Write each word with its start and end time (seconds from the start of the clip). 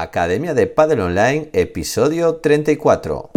Academia 0.00 0.54
de 0.54 0.66
Padel 0.66 1.00
Online, 1.00 1.50
episodio 1.52 2.36
34. 2.36 3.30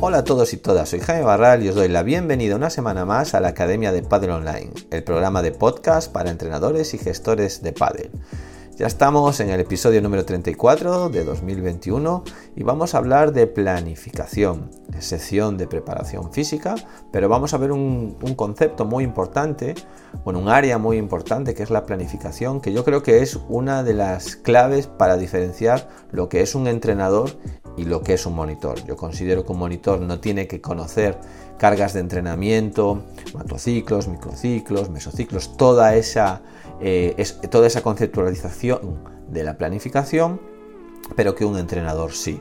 Hola 0.00 0.18
a 0.18 0.24
todos 0.24 0.52
y 0.54 0.56
todas, 0.56 0.88
soy 0.88 1.00
Jaime 1.00 1.22
Barral 1.22 1.62
y 1.62 1.68
os 1.68 1.74
doy 1.74 1.88
la 1.88 2.02
bienvenida 2.02 2.56
una 2.56 2.70
semana 2.70 3.04
más 3.04 3.34
a 3.34 3.40
la 3.40 3.48
Academia 3.48 3.92
de 3.92 4.02
Padel 4.02 4.30
Online, 4.30 4.70
el 4.90 5.04
programa 5.04 5.42
de 5.42 5.52
podcast 5.52 6.10
para 6.10 6.30
entrenadores 6.30 6.94
y 6.94 6.98
gestores 6.98 7.62
de 7.62 7.72
Padel. 7.72 8.10
Ya 8.80 8.86
estamos 8.86 9.40
en 9.40 9.50
el 9.50 9.60
episodio 9.60 10.00
número 10.00 10.24
34 10.24 11.10
de 11.10 11.22
2021 11.22 12.24
y 12.56 12.62
vamos 12.62 12.94
a 12.94 12.96
hablar 12.96 13.30
de 13.34 13.46
planificación, 13.46 14.70
sección 15.00 15.58
de 15.58 15.66
preparación 15.66 16.32
física, 16.32 16.76
pero 17.12 17.28
vamos 17.28 17.52
a 17.52 17.58
ver 17.58 17.72
un, 17.72 18.16
concepto 18.36 18.86
muy 18.86 19.04
importante, 19.04 19.74
bueno, 20.24 20.38
un 20.38 20.48
área 20.48 20.78
muy 20.78 20.96
importante 20.96 21.52
que 21.52 21.62
es 21.62 21.68
la 21.68 21.84
planificación, 21.84 22.62
que 22.62 22.72
yo 22.72 22.82
creo 22.82 23.02
que 23.02 23.20
es 23.20 23.38
una 23.50 23.82
de 23.82 23.92
las 23.92 24.36
claves 24.36 24.86
para 24.86 25.18
diferenciar 25.18 25.86
lo 26.10 26.30
que 26.30 26.40
es 26.40 26.54
un 26.54 26.66
entrenador 26.66 27.32
y 27.76 27.84
lo 27.84 28.02
que 28.02 28.14
es 28.14 28.24
un 28.24 28.34
monitor. 28.34 28.82
Yo 28.86 28.96
considero 28.96 29.44
que 29.44 29.52
un 29.52 29.58
monitor 29.58 30.00
no 30.00 30.20
tiene 30.20 30.46
que 30.46 30.62
conocer 30.62 31.18
cargas 31.58 31.92
de 31.92 32.00
entrenamiento, 32.00 33.02
macrociclos, 33.34 34.08
microciclos, 34.08 34.88
mesociclos, 34.88 35.58
toda 35.58 35.94
esa 35.96 36.40
eh, 36.80 37.14
es 37.18 37.40
toda 37.50 37.66
esa 37.66 37.82
conceptualización 37.82 38.98
de 39.28 39.44
la 39.44 39.58
planificación, 39.58 40.40
pero 41.16 41.34
que 41.34 41.44
un 41.44 41.58
entrenador 41.58 42.12
sí. 42.12 42.40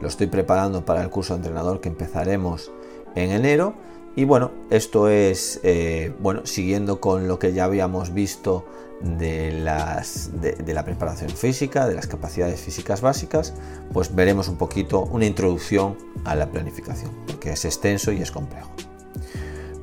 Lo 0.00 0.08
estoy 0.08 0.26
preparando 0.26 0.84
para 0.84 1.02
el 1.02 1.10
curso 1.10 1.34
de 1.34 1.38
entrenador 1.38 1.80
que 1.80 1.88
empezaremos 1.88 2.72
en 3.14 3.30
enero. 3.30 3.74
Y 4.14 4.24
bueno, 4.24 4.50
esto 4.70 5.08
es, 5.08 5.60
eh, 5.62 6.12
bueno, 6.20 6.44
siguiendo 6.44 7.00
con 7.00 7.28
lo 7.28 7.38
que 7.38 7.52
ya 7.52 7.64
habíamos 7.64 8.12
visto 8.12 8.66
de, 9.00 9.52
las, 9.52 10.30
de, 10.40 10.72
la 10.72 10.84
preparación 10.84 11.30
física, 11.30 11.88
de 11.88 11.94
las 11.94 12.06
capacidades 12.06 12.60
físicas 12.60 13.00
básicas, 13.00 13.54
pues 13.92 14.14
veremos 14.14 14.48
un 14.48 14.56
poquito 14.56 15.00
una 15.00 15.26
introducción 15.26 15.96
a 16.24 16.34
la 16.34 16.50
planificación, 16.50 17.10
porque 17.26 17.52
es 17.52 17.64
extenso 17.64 18.12
y 18.12 18.20
es 18.22 18.30
complejo. 18.30 18.70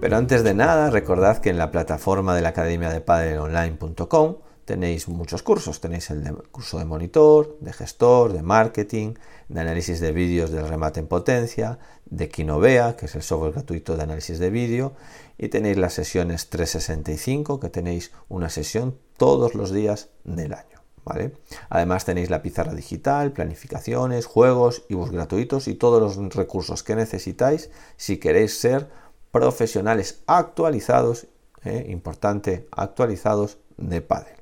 Pero 0.02 0.16
antes 0.16 0.46
de 0.46 0.54
nada, 0.54 0.90
recordad 0.90 1.40
que 1.40 1.50
en 1.50 1.58
la 1.58 1.72
plataforma 1.72 2.34
de 2.34 2.42
la 2.42 2.50
Academia 2.50 2.90
de 2.90 3.38
Online.com 3.38 4.38
tenéis 4.64 5.10
muchos 5.10 5.44
cursos. 5.44 5.82
Tenéis 5.82 6.10
el 6.10 6.24
curso 6.52 6.80
de 6.80 6.86
monitor, 6.86 7.58
de 7.60 7.74
gestor, 7.74 8.32
de 8.32 8.42
marketing, 8.42 9.16
de 9.50 9.60
análisis 9.60 10.00
de 10.00 10.14
vídeos 10.14 10.52
del 10.52 10.70
remate 10.70 11.02
en 11.02 11.08
potencia, 11.08 11.80
de 12.06 12.30
Kinovea, 12.30 12.96
que 12.96 13.08
es 13.08 13.16
el 13.16 13.24
software 13.24 13.52
gratuito 13.52 13.98
de 13.98 14.04
análisis 14.04 14.40
de 14.40 14.50
vídeo, 14.50 14.94
y 15.38 15.50
tenéis 15.50 15.78
las 15.78 15.96
sesiones 15.96 16.50
365, 16.50 17.60
que 17.60 17.70
tenéis 17.70 18.14
una 18.30 18.50
sesión 18.50 18.98
todos 19.18 19.54
los 19.54 19.74
días 19.74 20.12
del 20.24 20.54
año. 20.54 20.80
¿Vale? 21.04 21.34
Además 21.70 22.06
tenéis 22.06 22.30
la 22.30 22.42
pizarra 22.42 22.74
digital, 22.74 23.34
planificaciones, 23.34 24.28
juegos, 24.28 24.84
ebooks 24.90 25.12
gratuitos 25.12 25.68
y 25.68 25.74
todos 25.74 26.16
los 26.18 26.36
recursos 26.36 26.84
que 26.84 26.96
necesitáis 26.96 27.72
si 27.98 28.18
queréis 28.18 28.60
ser 28.60 28.90
profesionales 29.32 30.22
actualizados, 30.28 31.28
eh, 31.64 31.88
importante, 31.90 32.68
actualizados 32.72 33.58
de 33.78 34.02
pádel. 34.02 34.36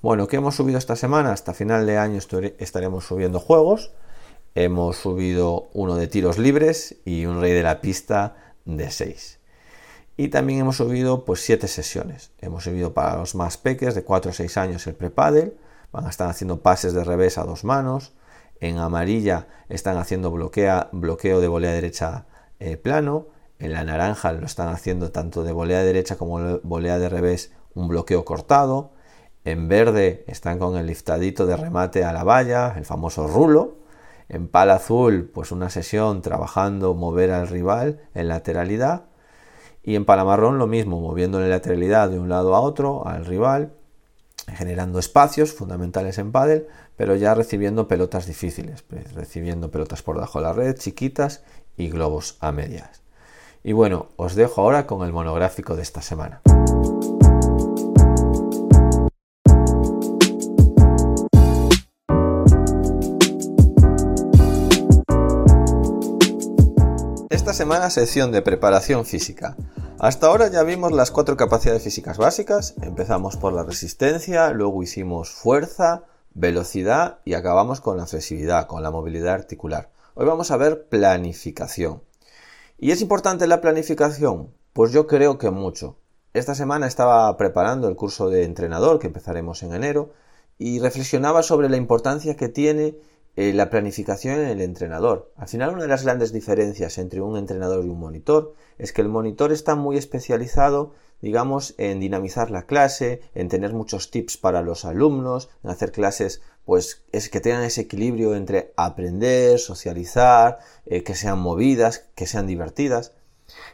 Bueno, 0.00 0.28
¿qué 0.28 0.36
hemos 0.36 0.54
subido 0.54 0.78
esta 0.78 0.94
semana? 0.94 1.32
Hasta 1.32 1.54
final 1.54 1.84
de 1.84 1.98
año 1.98 2.20
estaremos 2.58 3.04
subiendo 3.04 3.40
juegos. 3.40 3.90
Hemos 4.54 4.96
subido 4.96 5.68
uno 5.72 5.96
de 5.96 6.06
tiros 6.06 6.38
libres 6.38 6.96
y 7.04 7.26
un 7.26 7.40
rey 7.40 7.52
de 7.52 7.62
la 7.62 7.80
pista 7.80 8.54
de 8.64 8.90
6. 8.90 9.38
Y 10.16 10.28
también 10.28 10.60
hemos 10.60 10.76
subido 10.76 11.24
pues 11.24 11.40
7 11.40 11.66
sesiones. 11.68 12.30
Hemos 12.40 12.64
subido 12.64 12.94
para 12.94 13.16
los 13.16 13.34
más 13.34 13.56
peques 13.56 13.94
de 13.94 14.04
4 14.04 14.30
o 14.30 14.34
6 14.34 14.56
años 14.56 14.86
el 14.86 14.94
pre-paddle. 14.94 15.54
Van 15.92 16.06
a 16.06 16.10
estar 16.10 16.28
haciendo 16.28 16.60
pases 16.60 16.92
de 16.92 17.04
revés 17.04 17.38
a 17.38 17.44
dos 17.44 17.64
manos. 17.64 18.12
En 18.60 18.78
amarilla 18.78 19.46
están 19.68 19.96
haciendo 19.96 20.30
bloqueo 20.30 21.40
de 21.40 21.48
volea 21.48 21.72
derecha 21.72 22.26
eh, 22.60 22.76
plano. 22.76 23.26
En 23.58 23.72
la 23.72 23.82
naranja 23.82 24.32
lo 24.32 24.46
están 24.46 24.68
haciendo 24.68 25.10
tanto 25.10 25.42
de 25.42 25.52
volea 25.52 25.82
derecha 25.82 26.16
como 26.16 26.40
de 26.40 26.60
volea 26.62 26.98
de 26.98 27.08
revés 27.08 27.52
un 27.74 27.88
bloqueo 27.88 28.24
cortado. 28.24 28.92
En 29.44 29.68
verde 29.68 30.24
están 30.28 30.58
con 30.58 30.76
el 30.76 30.86
liftadito 30.86 31.46
de 31.46 31.56
remate 31.56 32.04
a 32.04 32.12
la 32.12 32.22
valla, 32.22 32.74
el 32.76 32.84
famoso 32.84 33.26
rulo. 33.26 33.78
En 34.28 34.46
pala 34.46 34.74
azul, 34.74 35.30
pues 35.32 35.52
una 35.52 35.70
sesión 35.70 36.22
trabajando 36.22 36.94
mover 36.94 37.32
al 37.32 37.48
rival 37.48 38.00
en 38.14 38.28
lateralidad. 38.28 39.06
Y 39.82 39.96
en 39.96 40.04
pala 40.04 40.24
marrón 40.24 40.58
lo 40.58 40.66
mismo, 40.66 41.00
moviendo 41.00 41.42
en 41.42 41.50
lateralidad 41.50 42.10
de 42.10 42.18
un 42.18 42.28
lado 42.28 42.54
a 42.54 42.60
otro 42.60 43.06
al 43.06 43.24
rival, 43.24 43.72
generando 44.46 44.98
espacios 44.98 45.52
fundamentales 45.52 46.18
en 46.18 46.30
pádel, 46.30 46.68
pero 46.96 47.16
ya 47.16 47.34
recibiendo 47.34 47.88
pelotas 47.88 48.26
difíciles, 48.26 48.82
pues, 48.82 49.14
recibiendo 49.14 49.70
pelotas 49.70 50.02
por 50.02 50.16
debajo 50.16 50.40
de 50.40 50.44
la 50.44 50.52
red, 50.52 50.76
chiquitas 50.76 51.42
y 51.76 51.88
globos 51.88 52.36
a 52.40 52.52
medias. 52.52 53.07
Y 53.62 53.72
bueno, 53.72 54.06
os 54.16 54.34
dejo 54.34 54.62
ahora 54.62 54.86
con 54.86 55.04
el 55.06 55.12
monográfico 55.12 55.76
de 55.76 55.82
esta 55.82 56.00
semana. 56.00 56.40
Esta 67.30 67.52
semana 67.52 67.90
sección 67.90 68.30
de 68.30 68.42
preparación 68.42 69.04
física. 69.04 69.56
Hasta 69.98 70.28
ahora 70.28 70.48
ya 70.48 70.62
vimos 70.62 70.92
las 70.92 71.10
cuatro 71.10 71.36
capacidades 71.36 71.82
físicas 71.82 72.18
básicas. 72.18 72.74
Empezamos 72.82 73.36
por 73.36 73.52
la 73.52 73.64
resistencia, 73.64 74.50
luego 74.50 74.82
hicimos 74.82 75.30
fuerza, 75.30 76.04
velocidad 76.34 77.18
y 77.24 77.34
acabamos 77.34 77.80
con 77.80 77.96
la 77.96 78.06
flexibilidad, 78.06 78.66
con 78.66 78.82
la 78.82 78.92
movilidad 78.92 79.34
articular. 79.34 79.90
Hoy 80.14 80.26
vamos 80.26 80.50
a 80.50 80.56
ver 80.56 80.88
planificación. 80.88 82.07
¿Y 82.80 82.92
es 82.92 83.02
importante 83.02 83.48
la 83.48 83.60
planificación? 83.60 84.54
Pues 84.72 84.92
yo 84.92 85.08
creo 85.08 85.36
que 85.36 85.50
mucho. 85.50 85.98
Esta 86.32 86.54
semana 86.54 86.86
estaba 86.86 87.36
preparando 87.36 87.88
el 87.88 87.96
curso 87.96 88.30
de 88.30 88.44
entrenador 88.44 89.00
que 89.00 89.08
empezaremos 89.08 89.64
en 89.64 89.74
enero 89.74 90.12
y 90.58 90.78
reflexionaba 90.78 91.42
sobre 91.42 91.68
la 91.68 91.76
importancia 91.76 92.36
que 92.36 92.48
tiene 92.48 92.94
eh, 93.40 93.52
la 93.52 93.70
planificación 93.70 94.40
en 94.40 94.48
el 94.48 94.60
entrenador. 94.60 95.30
Al 95.36 95.46
final 95.46 95.70
una 95.70 95.82
de 95.82 95.88
las 95.88 96.02
grandes 96.02 96.32
diferencias 96.32 96.98
entre 96.98 97.20
un 97.20 97.36
entrenador 97.36 97.84
y 97.84 97.88
un 97.88 98.00
monitor 98.00 98.54
es 98.78 98.92
que 98.92 99.02
el 99.02 99.08
monitor 99.08 99.52
está 99.52 99.76
muy 99.76 99.96
especializado 99.96 100.92
digamos, 101.20 101.74
en 101.78 101.98
dinamizar 101.98 102.50
la 102.50 102.66
clase, 102.66 103.22
en 103.34 103.48
tener 103.48 103.72
muchos 103.72 104.10
tips 104.10 104.36
para 104.36 104.62
los 104.62 104.84
alumnos, 104.84 105.50
en 105.64 105.70
hacer 105.70 105.92
clases 105.92 106.42
pues 106.64 107.02
es 107.12 107.30
que 107.30 107.40
tengan 107.40 107.62
ese 107.62 107.82
equilibrio 107.82 108.34
entre 108.34 108.74
aprender, 108.76 109.58
socializar, 109.58 110.58
eh, 110.84 111.02
que 111.02 111.14
sean 111.14 111.38
movidas, 111.38 112.06
que 112.14 112.26
sean 112.26 112.46
divertidas. 112.46 113.14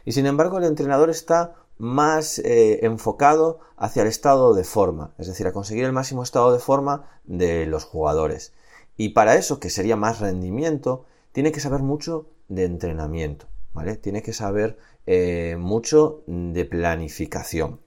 Y 0.05 0.13
sin 0.13 0.27
embargo 0.27 0.59
el 0.59 0.63
entrenador 0.63 1.09
está 1.09 1.55
más 1.77 2.39
eh, 2.39 2.85
enfocado 2.85 3.59
hacia 3.75 4.03
el 4.03 4.07
estado 4.07 4.53
de 4.53 4.63
forma, 4.63 5.13
es 5.17 5.27
decir, 5.27 5.45
a 5.45 5.51
conseguir 5.51 5.83
el 5.83 5.91
máximo 5.91 6.23
estado 6.23 6.53
de 6.53 6.59
forma 6.59 7.09
de 7.25 7.65
los 7.65 7.83
jugadores. 7.83 8.53
Y 8.97 9.09
para 9.09 9.35
eso, 9.35 9.59
que 9.59 9.69
sería 9.69 9.95
más 9.95 10.19
rendimiento, 10.19 11.05
tiene 11.31 11.51
que 11.51 11.59
saber 11.59 11.81
mucho 11.81 12.29
de 12.47 12.65
entrenamiento, 12.65 13.47
¿vale? 13.73 13.97
Tiene 13.97 14.21
que 14.21 14.33
saber 14.33 14.77
eh, 15.05 15.57
mucho 15.59 16.23
de 16.27 16.65
planificación. 16.65 17.81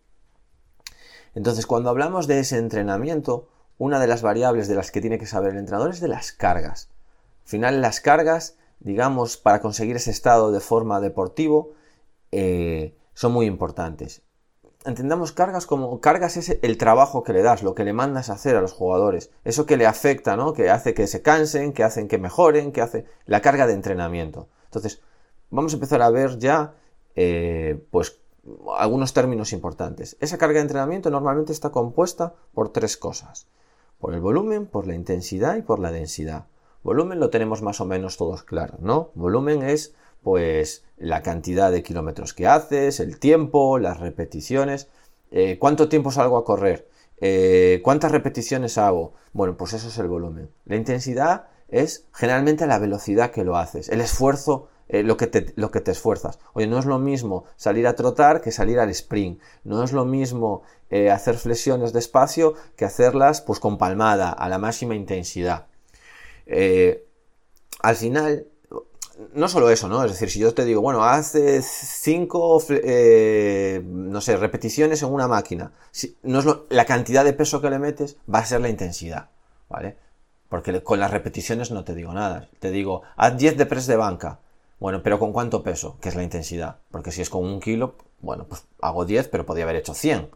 Entonces, 1.34 1.66
cuando 1.66 1.90
hablamos 1.90 2.26
de 2.26 2.40
ese 2.40 2.58
entrenamiento, 2.58 3.48
una 3.78 4.00
de 4.00 4.06
las 4.06 4.22
variables 4.22 4.68
de 4.68 4.74
las 4.74 4.90
que 4.90 5.00
tiene 5.00 5.18
que 5.18 5.26
saber 5.26 5.52
el 5.52 5.58
entrenador 5.58 5.90
es 5.90 6.00
de 6.00 6.08
las 6.08 6.32
cargas. 6.32 6.90
Al 7.44 7.48
final, 7.48 7.80
las 7.80 8.00
cargas, 8.00 8.56
digamos, 8.80 9.36
para 9.36 9.60
conseguir 9.60 9.96
ese 9.96 10.10
estado 10.10 10.52
de 10.52 10.60
forma 10.60 11.00
deportivo, 11.00 11.72
eh, 12.32 12.96
son 13.14 13.32
muy 13.32 13.46
importantes. 13.46 14.22
Entendamos 14.88 15.32
cargas 15.32 15.66
como 15.66 16.00
cargas 16.00 16.38
es 16.38 16.58
el 16.62 16.78
trabajo 16.78 17.22
que 17.22 17.34
le 17.34 17.42
das, 17.42 17.62
lo 17.62 17.74
que 17.74 17.84
le 17.84 17.92
mandas 17.92 18.30
a 18.30 18.32
hacer 18.32 18.56
a 18.56 18.62
los 18.62 18.72
jugadores, 18.72 19.30
eso 19.44 19.66
que 19.66 19.76
le 19.76 19.84
afecta, 19.84 20.34
¿no? 20.34 20.54
Que 20.54 20.70
hace 20.70 20.94
que 20.94 21.06
se 21.06 21.20
cansen, 21.20 21.74
que 21.74 21.84
hacen 21.84 22.08
que 22.08 22.16
mejoren, 22.16 22.72
que 22.72 22.80
hace 22.80 23.04
la 23.26 23.42
carga 23.42 23.66
de 23.66 23.74
entrenamiento. 23.74 24.48
Entonces, 24.64 25.02
vamos 25.50 25.74
a 25.74 25.76
empezar 25.76 26.00
a 26.00 26.08
ver 26.08 26.38
ya, 26.38 26.72
eh, 27.16 27.84
pues, 27.90 28.18
algunos 28.78 29.12
términos 29.12 29.52
importantes. 29.52 30.16
Esa 30.20 30.38
carga 30.38 30.54
de 30.54 30.62
entrenamiento 30.62 31.10
normalmente 31.10 31.52
está 31.52 31.68
compuesta 31.68 32.32
por 32.54 32.70
tres 32.70 32.96
cosas. 32.96 33.46
Por 33.98 34.14
el 34.14 34.22
volumen, 34.22 34.64
por 34.64 34.86
la 34.86 34.94
intensidad 34.94 35.56
y 35.56 35.62
por 35.62 35.80
la 35.80 35.92
densidad. 35.92 36.46
Volumen 36.82 37.20
lo 37.20 37.28
tenemos 37.28 37.60
más 37.60 37.82
o 37.82 37.84
menos 37.84 38.16
todos 38.16 38.42
claro, 38.42 38.78
¿no? 38.80 39.10
Volumen 39.14 39.64
es 39.64 39.94
pues 40.22 40.84
la 40.98 41.22
cantidad 41.22 41.70
de 41.70 41.82
kilómetros 41.82 42.34
que 42.34 42.46
haces, 42.46 43.00
el 43.00 43.18
tiempo, 43.18 43.78
las 43.78 44.00
repeticiones, 44.00 44.88
eh, 45.30 45.58
cuánto 45.58 45.88
tiempo 45.88 46.10
salgo 46.10 46.36
a 46.36 46.44
correr, 46.44 46.88
eh, 47.20 47.80
cuántas 47.82 48.12
repeticiones 48.12 48.78
hago. 48.78 49.14
Bueno, 49.32 49.56
pues 49.56 49.72
eso 49.72 49.88
es 49.88 49.98
el 49.98 50.08
volumen. 50.08 50.50
La 50.64 50.76
intensidad 50.76 51.46
es 51.68 52.06
generalmente 52.12 52.66
la 52.66 52.78
velocidad 52.78 53.30
que 53.30 53.44
lo 53.44 53.56
haces, 53.56 53.88
el 53.88 54.00
esfuerzo 54.00 54.68
eh, 54.88 55.02
lo, 55.02 55.18
que 55.18 55.26
te, 55.26 55.90
esfuerzas. 55.90 56.38
Oye, 56.54 56.66
no 56.66 56.78
es 56.78 56.86
lo 56.86 56.98
mismo 56.98 57.44
salir 57.56 57.86
a 57.86 57.94
trotar 57.94 58.40
que 58.40 58.50
salir 58.52 58.80
al 58.80 58.88
sprint. 58.90 59.40
No 59.62 59.84
es 59.84 59.92
lo 59.92 60.04
mismo 60.04 60.62
hacer 61.12 61.36
flexiones 61.36 61.92
despacio 61.92 62.54
que 62.74 62.86
hacerlas 62.86 63.42
pues 63.42 63.60
con 63.60 63.76
palmada, 63.76 64.30
a 64.30 64.48
la 64.48 64.56
máxima 64.56 64.94
intensidad. 64.94 65.66
Al 67.82 67.96
final, 67.96 68.46
no 69.34 69.48
solo 69.48 69.70
eso, 69.70 69.88
¿no? 69.88 70.04
Es 70.04 70.12
decir, 70.12 70.30
si 70.30 70.38
yo 70.38 70.54
te 70.54 70.64
digo, 70.64 70.80
bueno, 70.80 71.04
hace 71.04 71.60
cinco, 71.62 72.62
no 73.82 74.20
sé, 74.20 74.36
repeticiones 74.36 75.02
en 75.02 75.12
una 75.12 75.26
máquina, 75.26 75.72
no 76.22 76.38
es 76.38 76.46
la 76.70 76.84
cantidad 76.84 77.24
de 77.24 77.32
peso 77.32 77.60
que 77.60 77.70
le 77.70 77.78
metes, 77.78 78.16
va 78.32 78.38
a 78.38 78.46
ser 78.46 78.60
la 78.60 78.68
intensidad, 78.68 79.30
¿vale? 79.68 79.96
Porque 80.48 80.82
con 80.82 81.00
las 81.00 81.10
repeticiones 81.10 81.70
no 81.70 81.84
te 81.84 81.94
digo 81.94 82.12
nada. 82.12 82.48
Te 82.58 82.70
digo, 82.70 83.02
haz 83.16 83.36
10 83.36 83.58
de 83.58 83.66
press 83.66 83.86
de 83.86 83.96
banca. 83.96 84.38
Bueno, 84.80 85.02
pero 85.02 85.18
¿con 85.18 85.32
cuánto 85.32 85.62
peso? 85.62 85.98
Que 86.00 86.08
es 86.08 86.14
la 86.14 86.22
intensidad. 86.22 86.76
Porque 86.90 87.12
si 87.12 87.20
es 87.20 87.28
con 87.28 87.44
un 87.44 87.60
kilo, 87.60 87.96
bueno, 88.20 88.46
pues 88.48 88.64
hago 88.80 89.04
10, 89.04 89.28
pero 89.28 89.44
podría 89.44 89.64
haber 89.64 89.76
hecho 89.76 89.92
100. 89.92 90.30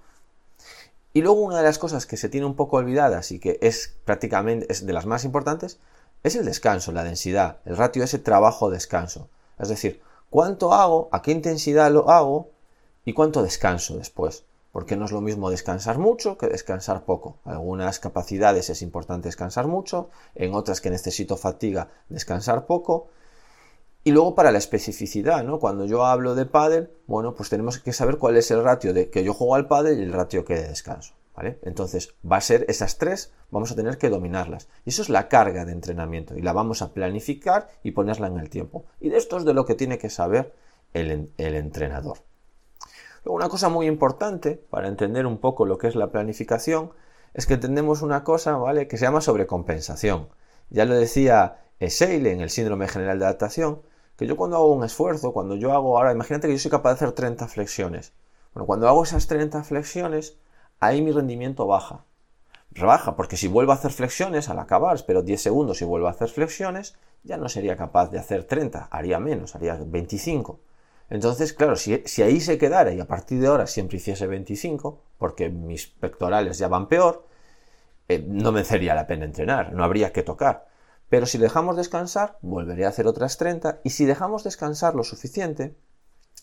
Y 1.15 1.23
luego 1.23 1.41
una 1.41 1.59
de 1.59 1.63
las 1.63 1.79
cosas 1.79 2.05
que 2.05 2.17
se 2.17 2.29
tiene 2.29 2.47
un 2.47 2.57
poco 2.57 2.77
olvidadas 2.77 3.33
y 3.33 3.39
que 3.39 3.59
es 3.63 3.97
prácticamente 4.05 4.67
es 4.71 4.85
de 4.85 4.93
las 4.93 5.07
más 5.07 5.25
importantes 5.25 5.79
es 6.23 6.37
el 6.37 6.45
descanso, 6.45 6.93
la 6.93 7.05
densidad, 7.05 7.59
el 7.65 7.77
ratio 7.77 8.05
ese 8.05 8.19
trabajo-descanso. 8.19 9.29
Es 9.59 9.69
decir, 9.69 10.01
cuánto 10.31 10.73
hago, 10.73 11.09
a 11.13 11.23
qué 11.23 11.33
intensidad 11.33 11.91
lo 11.91 12.11
hago 12.11 12.51
y 13.05 13.13
cuánto 13.13 13.43
descanso 13.43 13.97
después 13.97 14.45
porque 14.73 14.97
no 14.97 15.05
es 15.05 15.13
lo 15.13 15.21
mismo 15.21 15.51
descansar 15.51 15.99
mucho 15.99 16.39
que 16.39 16.49
descansar 16.49 17.05
poco. 17.05 17.37
Algunas 17.45 17.99
capacidades 17.99 18.71
es 18.71 18.81
importante 18.83 19.29
descansar 19.29 19.67
mucho, 19.69 20.09
en 20.35 20.55
otras 20.55 20.81
que 20.81 20.91
necesito 20.91 21.37
fatiga, 21.37 21.91
descansar 22.09 22.67
poco. 22.67 23.09
Y 24.03 24.11
luego 24.11 24.35
para 24.35 24.51
la 24.51 24.59
especificidad, 24.59 25.45
¿no? 25.45 25.61
Cuando 25.61 25.85
yo 25.85 26.07
hablo 26.07 26.35
de 26.35 26.47
pádel, 26.47 26.91
bueno, 27.07 27.35
pues 27.35 27.51
tenemos 27.51 27.79
que 27.79 27.93
saber 27.93 28.17
cuál 28.17 28.37
es 28.37 28.51
el 28.51 28.65
ratio 28.65 28.95
de 28.95 29.11
que 29.11 29.23
yo 29.23 29.35
juego 29.35 29.55
al 29.55 29.69
pádel 29.69 30.01
y 30.01 30.05
el 30.05 30.13
ratio 30.13 30.45
que 30.45 30.55
de 30.55 30.69
descanso, 30.69 31.13
¿vale? 31.35 31.59
Entonces, 31.63 32.15
va 32.31 32.37
a 32.37 32.41
ser 32.41 32.65
esas 32.69 32.99
tres, 32.99 33.33
vamos 33.51 33.73
a 33.73 33.77
tener 33.77 33.99
que 33.99 34.11
dominarlas. 34.11 34.69
Y 34.85 34.91
eso 34.91 35.03
es 35.03 35.09
la 35.09 35.29
carga 35.29 35.65
de 35.65 35.73
entrenamiento 35.73 36.37
y 36.37 36.43
la 36.43 36.53
vamos 36.53 36.83
a 36.83 36.93
planificar 36.93 37.69
y 37.83 37.93
ponerla 37.93 38.27
en 38.29 38.39
el 38.39 38.51
tiempo. 38.51 38.85
Y 39.01 39.09
de 39.11 39.19
esto 39.19 39.39
es 39.39 39.45
de 39.45 39.55
lo 39.55 39.65
que 39.65 39.75
tiene 39.75 39.99
que 39.99 40.11
saber 40.11 40.55
el, 40.93 41.31
entrenador 41.39 42.19
una 43.25 43.49
cosa 43.49 43.69
muy 43.69 43.87
importante 43.87 44.61
para 44.69 44.89
entender 44.89 45.27
un 45.27 45.39
poco 45.39 45.65
lo 45.65 45.79
que 45.79 45.87
es 45.87 45.95
la 45.95 46.11
planificación 46.11 46.91
es 47.35 47.47
que 47.47 47.55
entendemos 47.55 48.03
una 48.03 48.25
cosa, 48.25 48.57
¿vale? 48.57 48.89
Que 48.89 48.99
se 48.99 49.05
llama 49.05 49.21
sobrecompensación. 49.21 50.29
Ya 50.71 50.85
lo 50.85 50.95
decía 50.95 51.63
Seile 51.89 52.33
en 52.33 52.41
el 52.41 52.51
síndrome 52.51 52.89
general 52.89 53.19
de 53.19 53.25
adaptación, 53.25 53.83
que 54.17 54.27
yo 54.27 54.37
cuando 54.37 54.57
hago 54.57 54.73
un 54.73 54.85
esfuerzo, 54.85 55.33
cuando 55.33 55.57
yo 55.57 55.73
hago, 55.73 55.97
ahora 55.97 56.13
imagínate 56.13 56.47
que 56.47 56.55
yo 56.55 56.59
soy 56.59 56.71
capaz 56.71 56.91
de 56.91 56.95
hacer 56.95 57.13
30 57.13 57.49
flexiones. 57.49 58.13
Bueno, 58.55 58.67
cuando 58.67 58.89
hago 58.89 59.03
esas 59.03 59.27
30 59.27 59.65
flexiones, 59.65 60.37
ahí 60.83 61.01
mi 61.01 61.13
rendimiento 61.13 61.67
baja. 61.67 62.05
Baja, 62.71 63.15
porque 63.15 63.37
si 63.37 63.47
vuelvo 63.47 63.71
a 63.71 63.77
hacer 63.77 63.93
flexiones 63.93 64.49
al 64.49 64.59
acabar, 64.59 64.97
espero 64.97 65.23
10 65.23 65.41
segundos 65.41 65.81
y 65.81 65.85
vuelvo 65.85 66.09
a 66.09 66.11
hacer 66.11 66.29
flexiones, 66.29 66.97
ya 67.23 67.37
no 67.37 67.49
sería 67.49 67.77
capaz 67.77 68.11
de 68.11 68.19
hacer 68.19 68.45
30, 68.45 68.89
haría 68.91 69.21
menos, 69.21 69.55
haría 69.55 69.79
25. 69.81 70.59
Entonces, 71.09 71.53
claro, 71.53 71.77
si, 71.77 72.03
ahí 72.23 72.41
se 72.41 72.59
quedara 72.59 72.93
y 72.93 72.99
a 72.99 73.07
partir 73.07 73.39
de 73.41 73.47
ahora 73.47 73.69
siempre 73.69 73.99
hiciese 73.99 74.27
25, 74.27 75.01
porque 75.19 75.51
mis 75.51 75.87
pectorales 75.87 76.59
ya 76.59 76.67
van 76.67 76.89
peor, 76.89 77.27
eh, 78.09 78.25
no 78.27 78.51
me 78.51 78.65
sería 78.65 78.95
la 78.97 79.07
pena 79.07 79.25
entrenar, 79.25 79.73
no 79.73 79.85
habría 79.85 80.13
que 80.13 80.25
tocar. 80.25 80.67
Pero 81.09 81.27
si 81.27 81.39
dejamos 81.39 81.77
descansar, 81.77 82.39
volveré 82.41 82.87
a 82.87 82.89
hacer 82.89 83.07
otras 83.07 83.37
30 83.37 83.81
y 83.85 83.91
si 83.91 84.05
dejamos 84.05 84.43
descansar 84.43 84.97
lo 84.97 85.05
suficiente, 85.05 85.77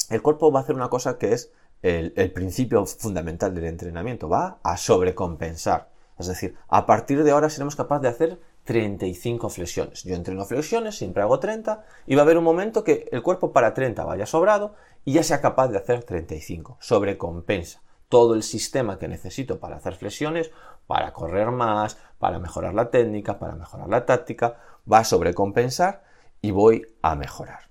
el 0.10 0.22
cuerpo 0.22 0.52
va 0.52 0.62
a 0.62 0.64
hacer 0.64 0.76
una 0.76 0.90
cosa 0.90 1.18
que 1.18 1.34
es 1.34 1.52
el, 1.82 2.32
principio 2.32 2.86
fundamental 2.86 3.54
del 3.54 3.66
entrenamiento, 3.66 4.28
va 4.28 4.60
a 4.64 4.78
sobrecompensar. 4.78 5.90
Es 6.18 6.28
decir, 6.28 6.56
a 6.68 6.86
partir 6.86 7.24
de 7.24 7.32
ahora 7.32 7.50
seremos 7.50 7.76
capaces 7.76 8.02
de 8.02 8.08
hacer 8.10 8.40
35 8.66 9.50
flexiones. 9.50 10.04
Yo 10.04 10.16
entreno 10.16 10.46
flexiones, 10.46 10.96
siempre 10.96 11.24
hago 11.24 11.40
30 11.40 11.84
y 12.06 12.16
va 12.16 12.22
a 12.22 12.26
haber 12.26 12.38
un 12.38 12.44
momento 12.44 12.84
que 12.84 13.08
el 13.12 13.24
cuerpo 13.24 13.54
para 13.54 13.74
30 13.74 14.04
vaya 14.04 14.26
sobrado 14.26 14.76
y 15.06 15.14
ya 15.14 15.24
sea 15.24 15.42
capaz 15.42 15.70
de 15.70 15.78
hacer 15.78 16.04
35. 16.04 16.78
Sobrecompensa 16.82 17.82
todo 18.10 18.34
el 18.34 18.44
sistema 18.44 18.98
que 18.98 19.08
necesito 19.08 19.60
para 19.60 19.78
hacer 19.78 19.96
flexiones, 19.96 20.52
para 20.88 21.14
correr 21.14 21.52
más, 21.52 21.98
para 22.18 22.40
mejorar 22.40 22.74
la 22.74 22.90
técnica, 22.90 23.38
para 23.38 23.56
mejorar 23.56 23.88
la 23.88 24.06
táctica, 24.06 24.58
va 24.92 25.00
a 25.00 25.04
sobrecompensar 25.04 26.04
y 26.42 26.52
voy 26.52 26.86
a 27.04 27.16
mejorar. 27.16 27.70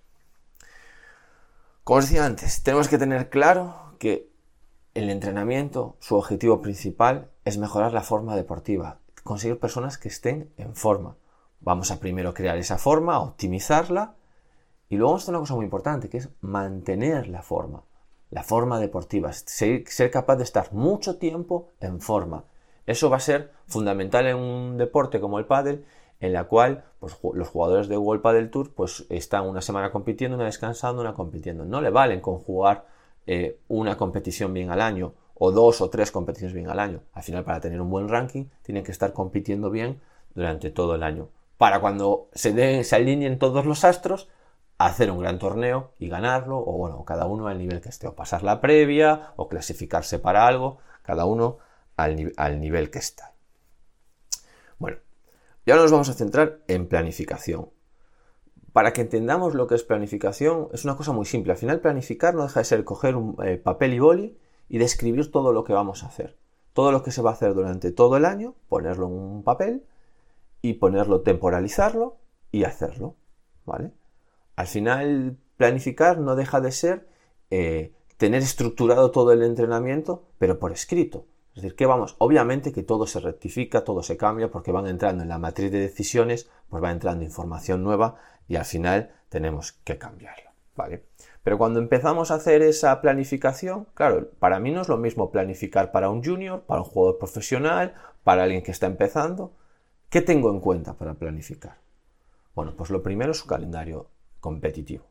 Como 1.82 1.98
os 1.98 2.04
decía 2.04 2.24
antes, 2.24 2.62
tenemos 2.62 2.86
que 2.86 2.98
tener 2.98 3.28
claro 3.28 3.87
que 3.98 4.30
el 4.94 5.10
entrenamiento, 5.10 5.96
su 6.00 6.16
objetivo 6.16 6.60
principal 6.60 7.30
es 7.44 7.58
mejorar 7.58 7.92
la 7.92 8.02
forma 8.02 8.34
deportiva, 8.36 8.98
conseguir 9.22 9.58
personas 9.58 9.98
que 9.98 10.08
estén 10.08 10.50
en 10.56 10.74
forma. 10.74 11.16
Vamos 11.60 11.90
a 11.90 12.00
primero 12.00 12.34
crear 12.34 12.56
esa 12.56 12.78
forma, 12.78 13.20
optimizarla 13.20 14.14
y 14.88 14.96
luego 14.96 15.10
vamos 15.10 15.22
a 15.22 15.24
hacer 15.24 15.34
una 15.34 15.40
cosa 15.40 15.54
muy 15.54 15.64
importante 15.64 16.08
que 16.08 16.18
es 16.18 16.30
mantener 16.40 17.28
la 17.28 17.42
forma, 17.42 17.84
la 18.30 18.42
forma 18.42 18.80
deportiva, 18.80 19.32
ser, 19.32 19.84
capaz 20.10 20.36
de 20.36 20.44
estar 20.44 20.72
mucho 20.72 21.18
tiempo 21.18 21.68
en 21.80 22.00
forma. 22.00 22.44
Eso 22.86 23.10
va 23.10 23.18
a 23.18 23.20
ser 23.20 23.52
fundamental 23.66 24.26
en 24.26 24.36
un 24.36 24.78
deporte 24.78 25.20
como 25.20 25.38
el 25.38 25.46
pádel 25.46 25.84
en 26.20 26.32
la 26.32 26.44
cual 26.44 26.84
pues, 26.98 27.16
los 27.34 27.48
jugadores 27.48 27.88
de 27.88 27.96
World 27.96 28.22
Padel 28.22 28.50
Tour 28.50 28.72
pues, 28.74 29.06
están 29.10 29.46
una 29.46 29.60
semana 29.60 29.92
compitiendo, 29.92 30.36
una 30.36 30.46
descansando, 30.46 31.02
una 31.02 31.14
compitiendo. 31.14 31.64
No 31.64 31.80
le 31.80 31.90
valen 31.90 32.20
con 32.20 32.38
jugar 32.38 32.86
eh, 33.30 33.60
una 33.68 33.98
competición 33.98 34.54
bien 34.54 34.70
al 34.70 34.80
año 34.80 35.12
o 35.34 35.52
dos 35.52 35.82
o 35.82 35.90
tres 35.90 36.10
competiciones 36.10 36.54
bien 36.54 36.70
al 36.70 36.78
año. 36.78 37.02
Al 37.12 37.22
final, 37.22 37.44
para 37.44 37.60
tener 37.60 37.78
un 37.78 37.90
buen 37.90 38.08
ranking, 38.08 38.46
tienen 38.62 38.84
que 38.84 38.90
estar 38.90 39.12
compitiendo 39.12 39.70
bien 39.70 40.00
durante 40.34 40.70
todo 40.70 40.94
el 40.94 41.02
año. 41.02 41.28
Para 41.58 41.78
cuando 41.80 42.30
se, 42.32 42.82
alineen 42.90 43.38
todos 43.38 43.66
los 43.66 43.84
astros, 43.84 44.30
hacer 44.78 45.10
un 45.10 45.18
gran 45.18 45.38
torneo 45.38 45.92
y 45.98 46.08
ganarlo, 46.08 46.56
o 46.58 46.72
bueno, 46.78 47.04
cada 47.04 47.26
uno 47.26 47.48
al 47.48 47.58
nivel 47.58 47.82
que 47.82 47.90
esté, 47.90 48.06
o 48.06 48.14
pasar 48.14 48.42
la 48.42 48.62
previa, 48.62 49.34
o 49.36 49.46
clasificarse 49.46 50.18
para 50.18 50.46
algo, 50.46 50.78
cada 51.02 51.26
uno 51.26 51.58
al, 51.98 52.32
al 52.38 52.60
nivel 52.62 52.90
que 52.90 52.98
está. 52.98 53.34
Bueno, 54.78 54.96
ya 55.66 55.76
nos 55.76 55.92
vamos 55.92 56.08
a 56.08 56.14
centrar 56.14 56.60
en 56.66 56.88
planificación. 56.88 57.68
Para 58.72 58.92
que 58.92 59.00
entendamos 59.00 59.54
lo 59.54 59.66
que 59.66 59.74
es 59.74 59.82
planificación, 59.82 60.68
es 60.72 60.84
una 60.84 60.96
cosa 60.96 61.12
muy 61.12 61.26
simple. 61.26 61.52
Al 61.52 61.58
final, 61.58 61.80
planificar 61.80 62.34
no 62.34 62.42
deja 62.42 62.60
de 62.60 62.64
ser 62.64 62.84
coger 62.84 63.16
un 63.16 63.36
eh, 63.44 63.56
papel 63.56 63.94
y 63.94 63.98
boli 63.98 64.38
y 64.68 64.78
describir 64.78 65.30
todo 65.30 65.52
lo 65.52 65.64
que 65.64 65.72
vamos 65.72 66.04
a 66.04 66.08
hacer. 66.08 66.36
Todo 66.74 66.92
lo 66.92 67.02
que 67.02 67.10
se 67.10 67.22
va 67.22 67.30
a 67.30 67.32
hacer 67.32 67.54
durante 67.54 67.90
todo 67.90 68.16
el 68.16 68.24
año, 68.24 68.54
ponerlo 68.68 69.06
en 69.06 69.12
un 69.12 69.42
papel 69.42 69.84
y 70.60 70.74
ponerlo, 70.74 71.22
temporalizarlo 71.22 72.18
y 72.52 72.64
hacerlo. 72.64 73.16
¿Vale? 73.64 73.92
Al 74.56 74.66
final, 74.66 75.36
planificar 75.56 76.18
no 76.18 76.36
deja 76.36 76.60
de 76.60 76.72
ser 76.72 77.08
eh, 77.50 77.92
tener 78.16 78.42
estructurado 78.42 79.10
todo 79.10 79.32
el 79.32 79.42
entrenamiento, 79.42 80.24
pero 80.38 80.58
por 80.58 80.72
escrito. 80.72 81.26
Es 81.54 81.62
decir, 81.62 81.76
que 81.76 81.86
vamos, 81.86 82.14
obviamente 82.18 82.72
que 82.72 82.82
todo 82.82 83.06
se 83.06 83.18
rectifica, 83.18 83.82
todo 83.82 84.02
se 84.02 84.16
cambia, 84.16 84.50
porque 84.50 84.70
van 84.70 84.86
entrando 84.86 85.22
en 85.22 85.28
la 85.28 85.38
matriz 85.38 85.72
de 85.72 85.80
decisiones, 85.80 86.48
pues 86.68 86.82
va 86.82 86.92
entrando 86.92 87.24
información 87.24 87.82
nueva 87.82 88.16
y 88.48 88.56
al 88.56 88.64
final 88.64 89.12
tenemos 89.28 89.72
que 89.84 89.98
cambiarlo. 89.98 90.50
¿Vale? 90.74 91.04
Pero 91.42 91.58
cuando 91.58 91.80
empezamos 91.80 92.30
a 92.30 92.34
hacer 92.34 92.62
esa 92.62 93.00
planificación, 93.00 93.86
claro, 93.94 94.30
para 94.38 94.60
mí 94.60 94.70
no 94.70 94.82
es 94.82 94.88
lo 94.88 94.96
mismo 94.96 95.30
planificar 95.30 95.92
para 95.92 96.10
un 96.10 96.22
junior, 96.22 96.62
para 96.62 96.82
un 96.82 96.86
jugador 96.86 97.18
profesional, 97.18 97.94
para 98.22 98.44
alguien 98.44 98.62
que 98.62 98.70
está 98.70 98.86
empezando. 98.86 99.52
¿Qué 100.10 100.20
tengo 100.20 100.50
en 100.50 100.60
cuenta 100.60 100.94
para 100.94 101.14
planificar? 101.14 101.76
Bueno, 102.54 102.74
pues 102.76 102.90
lo 102.90 103.02
primero 103.02 103.32
es 103.32 103.38
su 103.38 103.46
calendario 103.46 104.08
competitivo. 104.40 105.04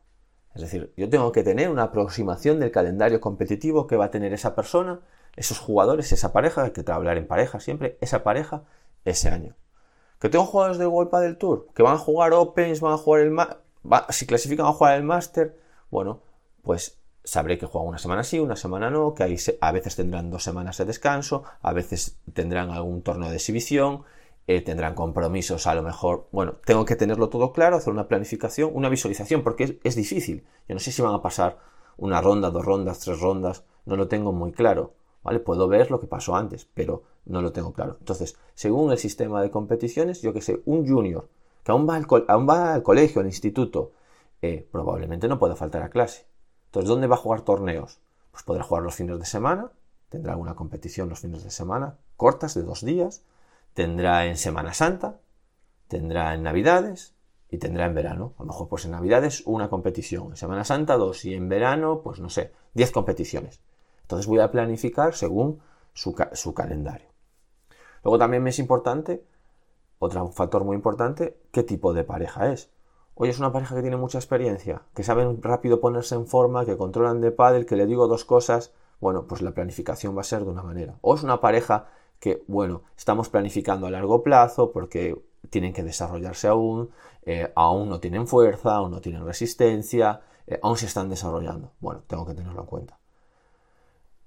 Es 0.54 0.62
decir, 0.62 0.92
yo 0.96 1.08
tengo 1.08 1.32
que 1.32 1.42
tener 1.42 1.68
una 1.70 1.84
aproximación 1.84 2.58
del 2.60 2.70
calendario 2.70 3.20
competitivo 3.20 3.86
que 3.86 3.96
va 3.96 4.06
a 4.06 4.10
tener 4.10 4.32
esa 4.32 4.54
persona, 4.54 5.00
esos 5.36 5.58
jugadores, 5.58 6.12
esa 6.12 6.32
pareja, 6.32 6.72
que 6.72 6.82
va 6.82 6.94
a 6.94 6.96
hablar 6.96 7.16
en 7.18 7.26
pareja 7.26 7.60
siempre, 7.60 7.96
esa 8.00 8.24
pareja 8.24 8.64
ese 9.04 9.28
año. 9.28 9.54
Que 10.20 10.28
tengo 10.28 10.44
jugadores 10.44 10.78
de 10.78 10.86
Golpa 10.86 11.20
del 11.20 11.36
Tour, 11.36 11.68
que 11.74 11.82
van 11.82 11.94
a 11.94 11.98
jugar 11.98 12.32
Opens, 12.32 12.80
van 12.80 12.94
a 12.94 12.98
jugar 12.98 13.22
el... 13.22 13.36
si 14.10 14.26
clasifican 14.26 14.66
a 14.66 14.72
jugar 14.72 14.96
el 14.96 15.04
Master, 15.04 15.58
bueno, 15.90 16.20
pues 16.62 16.98
sabré 17.24 17.58
que 17.58 17.66
juegan 17.66 17.88
una 17.88 17.98
semana 17.98 18.24
sí, 18.24 18.38
una 18.38 18.56
semana 18.56 18.90
no, 18.90 19.14
que 19.14 19.22
a 19.60 19.72
veces 19.72 19.96
tendrán 19.96 20.30
dos 20.30 20.42
semanas 20.42 20.78
de 20.78 20.86
descanso, 20.86 21.44
a 21.62 21.72
veces 21.72 22.18
tendrán 22.32 22.70
algún 22.70 23.02
torneo 23.02 23.28
de 23.28 23.36
exhibición, 23.36 24.04
eh, 24.46 24.62
tendrán 24.62 24.94
compromisos 24.94 25.66
a 25.66 25.74
lo 25.74 25.82
mejor, 25.82 26.26
bueno, 26.32 26.54
tengo 26.64 26.86
que 26.86 26.96
tenerlo 26.96 27.28
todo 27.28 27.52
claro, 27.52 27.76
hacer 27.76 27.92
una 27.92 28.08
planificación, 28.08 28.70
una 28.72 28.88
visualización, 28.88 29.42
porque 29.42 29.78
es, 29.84 29.94
difícil. 29.94 30.46
Yo 30.66 30.74
no 30.74 30.80
sé 30.80 30.90
si 30.90 31.02
van 31.02 31.14
a 31.14 31.20
pasar 31.20 31.58
una 31.98 32.22
ronda, 32.22 32.48
dos 32.48 32.64
rondas, 32.64 32.98
tres 33.00 33.20
rondas, 33.20 33.64
no 33.84 33.96
lo 33.96 34.08
tengo 34.08 34.32
muy 34.32 34.52
claro, 34.52 34.94
¿vale? 35.22 35.38
Puedo 35.38 35.68
ver 35.68 35.90
lo 35.90 36.00
que 36.00 36.06
pasó 36.06 36.34
antes, 36.34 36.66
pero 36.72 37.02
no 37.28 37.42
lo 37.42 37.52
tengo 37.52 37.72
claro. 37.72 37.96
Entonces, 38.00 38.36
según 38.54 38.90
el 38.90 38.98
sistema 38.98 39.42
de 39.42 39.50
competiciones, 39.50 40.22
yo 40.22 40.32
que 40.32 40.40
sé, 40.40 40.62
un 40.66 40.88
junior 40.88 41.28
que 41.62 41.72
aún 41.72 41.88
va 41.88 41.96
al, 41.96 42.06
aún 42.28 42.48
va 42.48 42.74
al 42.74 42.82
colegio, 42.82 43.20
al 43.20 43.26
instituto, 43.26 43.92
eh, 44.40 44.66
probablemente 44.70 45.28
no 45.28 45.38
pueda 45.38 45.56
faltar 45.56 45.82
a 45.82 45.90
clase. 45.90 46.26
Entonces, 46.66 46.88
¿dónde 46.88 47.06
va 47.06 47.16
a 47.16 47.18
jugar 47.18 47.42
torneos? 47.42 48.00
Pues 48.30 48.42
podrá 48.42 48.62
jugar 48.62 48.82
los 48.82 48.94
fines 48.94 49.18
de 49.18 49.26
semana, 49.26 49.70
tendrá 50.08 50.32
alguna 50.32 50.54
competición 50.54 51.08
los 51.08 51.20
fines 51.20 51.44
de 51.44 51.50
semana, 51.50 51.98
cortas 52.16 52.54
de 52.54 52.62
dos 52.62 52.84
días, 52.84 53.22
tendrá 53.74 54.26
en 54.26 54.36
Semana 54.36 54.74
Santa, 54.74 55.20
tendrá 55.88 56.34
en 56.34 56.42
Navidades 56.42 57.14
y 57.50 57.58
tendrá 57.58 57.86
en 57.86 57.94
verano. 57.94 58.34
A 58.38 58.42
lo 58.42 58.46
mejor 58.46 58.68
pues 58.68 58.84
en 58.84 58.92
Navidades 58.92 59.42
una 59.46 59.68
competición, 59.68 60.28
en 60.28 60.36
Semana 60.36 60.64
Santa 60.64 60.96
dos 60.96 61.24
y 61.24 61.34
en 61.34 61.48
verano 61.48 62.00
pues 62.02 62.20
no 62.20 62.30
sé, 62.30 62.52
diez 62.74 62.92
competiciones. 62.92 63.60
Entonces 64.02 64.26
voy 64.26 64.40
a 64.40 64.50
planificar 64.50 65.14
según 65.14 65.60
su, 65.92 66.14
su 66.32 66.54
calendario. 66.54 67.07
Luego 68.02 68.18
también 68.18 68.46
es 68.46 68.58
importante, 68.58 69.24
otro 69.98 70.28
factor 70.28 70.64
muy 70.64 70.76
importante, 70.76 71.38
qué 71.50 71.62
tipo 71.62 71.92
de 71.92 72.04
pareja 72.04 72.52
es. 72.52 72.70
Hoy 73.14 73.30
es 73.30 73.38
una 73.38 73.52
pareja 73.52 73.74
que 73.74 73.82
tiene 73.82 73.96
mucha 73.96 74.18
experiencia, 74.18 74.82
que 74.94 75.02
saben 75.02 75.42
rápido 75.42 75.80
ponerse 75.80 76.14
en 76.14 76.26
forma, 76.26 76.64
que 76.64 76.76
controlan 76.76 77.20
de 77.20 77.32
pádel, 77.32 77.66
que 77.66 77.76
le 77.76 77.86
digo 77.86 78.06
dos 78.06 78.24
cosas, 78.24 78.72
bueno, 79.00 79.26
pues 79.26 79.42
la 79.42 79.52
planificación 79.52 80.16
va 80.16 80.20
a 80.20 80.24
ser 80.24 80.44
de 80.44 80.50
una 80.50 80.62
manera. 80.62 80.98
O 81.00 81.14
es 81.14 81.22
una 81.22 81.40
pareja 81.40 81.88
que, 82.20 82.44
bueno, 82.46 82.82
estamos 82.96 83.28
planificando 83.28 83.86
a 83.86 83.90
largo 83.90 84.22
plazo 84.22 84.70
porque 84.72 85.20
tienen 85.50 85.72
que 85.72 85.82
desarrollarse 85.82 86.48
aún, 86.48 86.90
eh, 87.22 87.52
aún 87.54 87.88
no 87.88 88.00
tienen 88.00 88.26
fuerza, 88.26 88.76
aún 88.76 88.90
no 88.90 89.00
tienen 89.00 89.24
resistencia, 89.24 90.22
eh, 90.46 90.58
aún 90.62 90.76
se 90.76 90.86
están 90.86 91.08
desarrollando. 91.08 91.72
Bueno, 91.80 92.02
tengo 92.06 92.26
que 92.26 92.34
tenerlo 92.34 92.60
en 92.60 92.66
cuenta. 92.66 92.98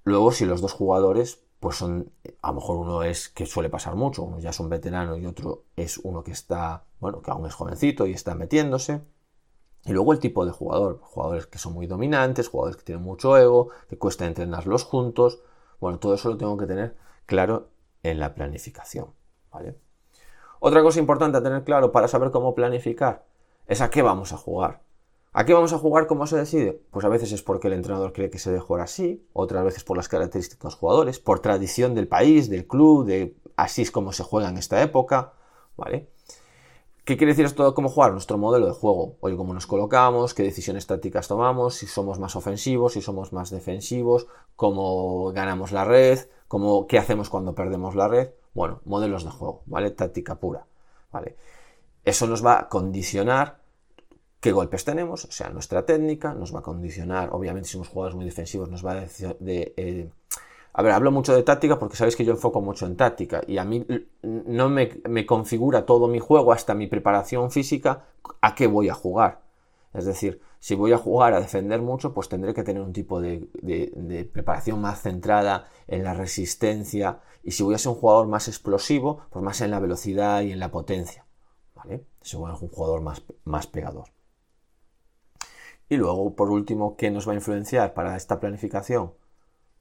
Luego, 0.04 0.32
si 0.32 0.46
los 0.46 0.62
dos 0.62 0.74
jugadores, 0.74 1.44
pues 1.62 1.76
son, 1.76 2.12
a 2.42 2.48
lo 2.48 2.56
mejor 2.56 2.78
uno 2.78 3.04
es 3.04 3.30
que 3.30 3.46
suele 3.46 3.70
pasar 3.70 3.96
mucho, 3.96 4.24
uno 4.24 4.40
ya 4.40 4.50
es 4.50 4.60
un 4.60 4.68
veterano 4.68 5.16
y 5.16 5.28
otro 5.28 5.66
es 5.76 6.00
uno 6.00 6.24
que 6.24 6.32
está, 6.32 6.86
bueno, 7.00 7.22
que 7.22 7.30
aún 7.30 7.46
es 7.46 7.54
jovencito 7.54 8.08
y 8.08 8.14
está 8.14 8.34
metiéndose. 8.34 9.02
Y 9.86 9.94
luego 9.94 10.12
el 10.12 10.20
tipo 10.20 10.44
de 10.44 10.52
jugador, 10.52 11.00
jugadores 11.04 11.46
que 11.46 11.60
son 11.60 11.74
muy 11.74 11.86
dominantes, 11.86 12.50
jugadores 12.50 12.78
que 12.78 12.84
tienen 12.84 13.04
mucho 13.04 13.38
ego, 13.38 13.70
que 13.88 13.98
cuesta 14.00 14.26
entrenarlos 14.26 14.86
juntos. 14.86 15.40
Bueno, 15.80 16.00
todo 16.00 16.16
eso 16.16 16.30
lo 16.30 16.38
tengo 16.38 16.58
que 16.58 16.66
tener 16.66 16.98
claro 17.28 17.70
en 18.02 18.20
la 18.20 18.34
planificación. 18.34 19.14
¿vale? 19.52 19.78
Otra 20.60 20.82
cosa 20.82 21.00
importante 21.00 21.38
a 21.38 21.44
tener 21.44 21.64
claro 21.64 21.92
para 21.92 22.08
saber 22.08 22.32
cómo 22.32 22.56
planificar 22.56 23.24
es 23.68 23.82
a 23.82 23.92
qué 23.92 24.02
vamos 24.02 24.34
a 24.34 24.38
jugar. 24.38 24.82
¿A 25.34 25.46
qué 25.46 25.54
vamos 25.54 25.72
a 25.72 25.78
jugar? 25.78 26.08
¿Cómo 26.08 26.28
se 26.28 26.36
decide? 26.36 26.82
Pues 26.92 27.06
a 27.06 27.10
veces 27.10 27.32
es 27.32 27.42
porque 27.42 27.68
el 27.68 27.74
entrenador 27.74 28.12
cree 28.12 28.30
que 28.30 28.38
se 28.38 28.50
debe 28.50 28.62
jugar 28.62 28.84
así, 28.84 29.26
otras 29.32 29.64
veces 29.64 29.86
por 29.86 29.96
las 29.96 30.10
características 30.10 30.60
de 30.60 30.68
los 30.68 30.76
jugadores, 30.76 31.20
por 31.20 31.40
tradición 31.40 31.96
del 31.96 32.10
país, 32.10 32.50
del 32.50 32.68
club, 32.68 33.06
de 33.06 33.38
así 33.56 33.82
es 33.82 33.92
como 33.92 34.12
se 34.12 34.24
juega 34.24 34.50
en 34.50 34.58
esta 34.58 34.82
época, 34.82 35.32
¿vale? 35.78 36.10
¿Qué 37.06 37.16
quiere 37.16 37.32
decir 37.32 37.46
esto 37.46 37.66
de 37.66 37.74
cómo 37.74 37.88
jugar? 37.88 38.12
Nuestro 38.12 38.38
modelo 38.38 38.68
de 38.68 38.74
juego. 38.74 39.16
Oye, 39.22 39.38
cómo 39.38 39.54
nos 39.54 39.68
colocamos, 39.68 40.34
qué 40.34 40.44
decisiones 40.44 40.86
tácticas 40.86 41.30
tomamos, 41.30 41.76
si 41.76 41.88
somos 41.88 42.20
más 42.20 42.36
ofensivos, 42.36 42.94
si 42.94 43.02
somos 43.02 43.32
más 43.32 43.52
defensivos, 43.52 44.28
cómo 44.58 45.32
ganamos 45.32 45.72
la 45.72 45.86
red, 45.86 46.20
cómo, 46.50 46.88
qué 46.88 47.00
hacemos 47.00 47.30
cuando 47.30 47.56
perdemos 47.56 47.96
la 47.96 48.10
red. 48.10 48.32
Bueno, 48.54 48.82
modelos 48.84 49.24
de 49.24 49.32
juego, 49.32 49.64
¿vale? 49.66 49.92
Táctica 49.92 50.36
pura, 50.36 50.68
¿vale? 51.10 51.38
Eso 52.04 52.28
nos 52.28 52.46
va 52.46 52.60
a 52.60 52.68
condicionar 52.68 53.61
qué 54.42 54.52
golpes 54.52 54.84
tenemos, 54.84 55.26
o 55.26 55.32
sea, 55.32 55.50
nuestra 55.50 55.86
técnica, 55.86 56.34
nos 56.34 56.54
va 56.54 56.60
a 56.60 56.64
condicionar, 56.64 57.30
obviamente 57.32 57.68
si 57.68 57.74
somos 57.74 57.88
jugadores 57.88 58.16
muy 58.16 58.26
defensivos, 58.26 58.70
nos 58.70 58.86
va 58.86 58.94
a 58.94 59.02
decir 59.02 59.38
de, 59.40 59.74
eh, 59.78 60.10
a 60.74 60.82
ver, 60.82 60.94
hablo 60.94 61.12
mucho 61.12 61.36
de 61.36 61.44
táctica 61.44 61.78
porque 61.78 61.98
sabéis 61.98 62.16
que 62.16 62.24
yo 62.24 62.32
enfoco 62.32 62.62
mucho 62.62 62.86
en 62.86 62.96
táctica 62.96 63.42
y 63.46 63.58
a 63.58 63.66
mí 63.66 63.86
no 64.24 64.70
me, 64.70 65.26
configura 65.26 65.86
todo 65.86 66.08
mi 66.08 66.20
juego, 66.20 66.54
hasta 66.54 66.74
mi 66.74 66.88
preparación 66.88 67.52
física, 67.52 68.06
a 68.42 68.56
qué 68.56 68.68
voy 68.68 68.90
a 68.90 68.94
jugar. 68.94 69.42
Es 69.94 70.06
decir, 70.06 70.42
si 70.60 70.76
voy 70.76 70.94
a 70.94 70.98
jugar 70.98 71.34
a 71.34 71.42
defender 71.42 71.82
mucho, 71.82 72.14
pues 72.14 72.30
tendré 72.30 72.54
que 72.54 72.64
tener 72.64 72.82
un 72.82 72.94
tipo 72.94 73.20
de, 73.20 73.50
preparación 74.32 74.80
más 74.80 75.02
centrada 75.02 75.68
en 75.88 76.04
la 76.04 76.14
resistencia. 76.14 77.20
Y 77.44 77.52
si 77.52 77.64
voy 77.64 77.76
a 77.76 77.78
ser 77.78 77.92
un 77.92 78.00
jugador 78.00 78.28
más 78.28 78.48
explosivo, 78.48 79.26
pues 79.30 79.44
más 79.44 79.60
en 79.60 79.72
la 79.72 79.80
velocidad 79.80 80.42
y 80.42 80.54
en 80.54 80.60
la 80.60 80.72
potencia. 80.72 81.26
¿Vale? 81.76 82.06
Si 82.22 82.38
voy 82.38 82.50
a 82.50 82.56
ser 82.56 82.64
un 82.64 82.70
jugador 82.70 83.02
más, 83.02 83.24
más 83.44 83.68
pegador. 83.68 84.06
Y 85.92 85.98
luego, 85.98 86.36
por 86.36 86.50
último, 86.50 86.96
¿qué 86.96 87.12
nos 87.12 87.28
va 87.28 87.34
a 87.34 87.36
influenciar 87.36 87.94
para 87.94 88.16
esta 88.16 88.40
planificación? 88.40 89.12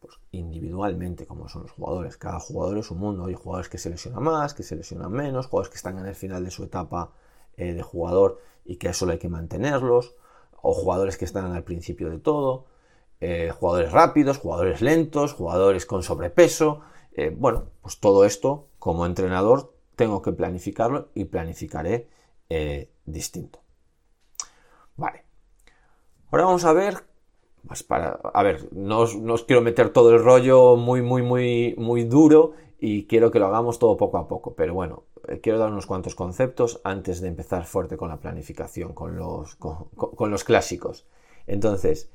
pues, 0.00 0.19
individualmente, 0.33 1.26
como 1.26 1.49
son 1.49 1.62
los 1.62 1.73
jugadores. 1.73 2.17
Cada 2.17 2.40
jugador 2.40 2.79
es 2.79 2.90
un 2.90 2.99
mundo. 2.99 3.26
Hay 3.26 3.35
jugadores 3.35 3.69
que 3.69 3.79
se 3.79 3.90
lesionan 3.90 4.25
más, 4.25 4.55
que 4.55 4.64
se 4.64 4.75
lesionan 4.75 5.12
menos, 5.12 5.47
jugadores 5.47 5.71
que 5.71 5.76
están 5.76 5.99
en 5.99 6.07
el 6.07 6.17
final 6.17 6.45
de 6.45 6.50
su 6.50 6.64
etapa 6.64 7.12
eh, 7.57 7.75
de 7.75 7.83
jugador 7.83 8.40
y 8.64 8.76
que 8.76 8.93
solo 8.93 9.12
hay 9.12 9.19
que 9.19 9.29
mantenerlos, 9.29 10.17
o 10.62 10.75
jugadores 10.75 11.17
que 11.17 11.26
están 11.26 11.52
al 11.52 11.64
principio 11.64 12.11
de 12.11 12.19
todo, 12.19 12.67
eh, 13.21 13.52
jugadores 13.57 13.93
rápidos, 13.93 14.38
jugadores 14.38 14.81
lentos, 14.81 15.35
jugadores 15.35 15.87
con 15.87 16.02
sobrepeso. 16.02 16.81
Eh, 17.12 17.35
bueno, 17.37 17.67
pues 17.83 18.00
todo 18.00 18.25
esto, 18.25 18.69
como 18.81 19.07
entrenador, 19.07 19.75
tengo 19.95 20.23
que 20.23 20.33
planificarlo 20.33 21.11
y 21.14 21.26
planificaré 21.26 22.09
distinto. 23.07 23.61
Ahora 26.30 26.44
vamos 26.44 26.64
a 26.64 26.72
ver 26.72 27.10
pues 27.66 27.87
a 27.90 28.42
ver, 28.42 28.68
no 28.72 29.00
os, 29.00 29.44
quiero 29.44 29.62
meter 29.62 29.90
todo 29.90 30.10
el 30.14 30.22
rollo 30.22 30.76
muy, 30.76 31.02
muy, 31.02 31.22
muy, 31.22 31.75
muy 31.76 32.04
duro 32.04 32.52
y 32.78 33.06
quiero 33.06 33.30
que 33.30 33.38
lo 33.38 33.46
hagamos 33.46 33.78
todo 33.78 33.96
poco 33.96 34.16
a 34.18 34.28
poco, 34.28 34.54
pero 34.54 34.72
bueno, 34.72 35.04
eh, 35.28 35.40
quiero 35.40 35.58
dar 35.58 35.70
unos 35.70 35.87
cuantos 35.87 36.14
conceptos 36.14 36.80
antes 36.84 37.20
de 37.20 37.28
empezar 37.28 37.66
fuerte 37.66 37.96
con 37.96 38.08
la 38.08 38.18
planificación, 38.18 38.94
con 38.94 39.16
los, 39.16 39.56
con, 39.56 40.30
los 40.30 40.44
clásicos. 40.44 41.06
Entonces, 41.46 42.10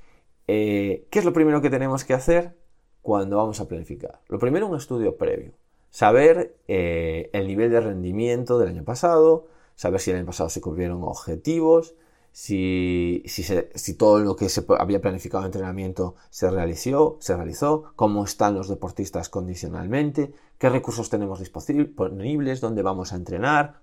eh, 0.47 1.07
¿qué 1.11 1.19
es 1.19 1.25
lo 1.25 1.33
primero 1.33 1.61
que 1.61 1.69
tenemos 1.69 2.03
que 2.03 2.15
hacer 2.15 2.55
cuando 3.01 3.37
vamos 3.37 3.59
a 3.59 3.67
planificar? 3.67 4.21
Lo 4.27 4.39
primero, 4.39 4.67
un 4.67 4.77
estudio 4.77 5.15
previo. 5.17 5.53
Saber 5.91 6.57
eh, 6.67 7.29
el 7.33 7.47
nivel 7.47 7.69
de 7.69 7.81
rendimiento 7.81 8.57
del 8.57 8.69
año 8.69 8.83
pasado, 8.83 9.47
saber 9.75 9.99
si 9.99 10.09
el 10.09 10.17
año 10.17 10.25
pasado 10.25 10.49
se 10.49 10.61
cubrieron 10.61 11.03
objetivos, 11.03 11.95
si, 12.37 13.23
si, 13.27 13.93
todo 13.93 14.19
lo 14.19 14.35
que 14.35 14.49
se 14.49 14.65
había 14.77 14.99
planificado 14.99 15.43
de 15.43 15.47
entrenamiento 15.47 16.15
se 16.29 16.51
realizó, 16.51 17.15
se 17.21 17.33
realizó, 17.33 17.93
cómo 17.95 18.25
están 18.25 18.55
los 18.55 18.67
deportistas 18.67 19.29
condicionalmente, 19.29 20.33
qué 20.57 20.67
recursos 20.67 21.09
tenemos 21.09 21.39
disponibles, 21.39 22.59
dónde 22.59 22.81
vamos 22.81 23.13
a 23.13 23.15
entrenar, 23.15 23.79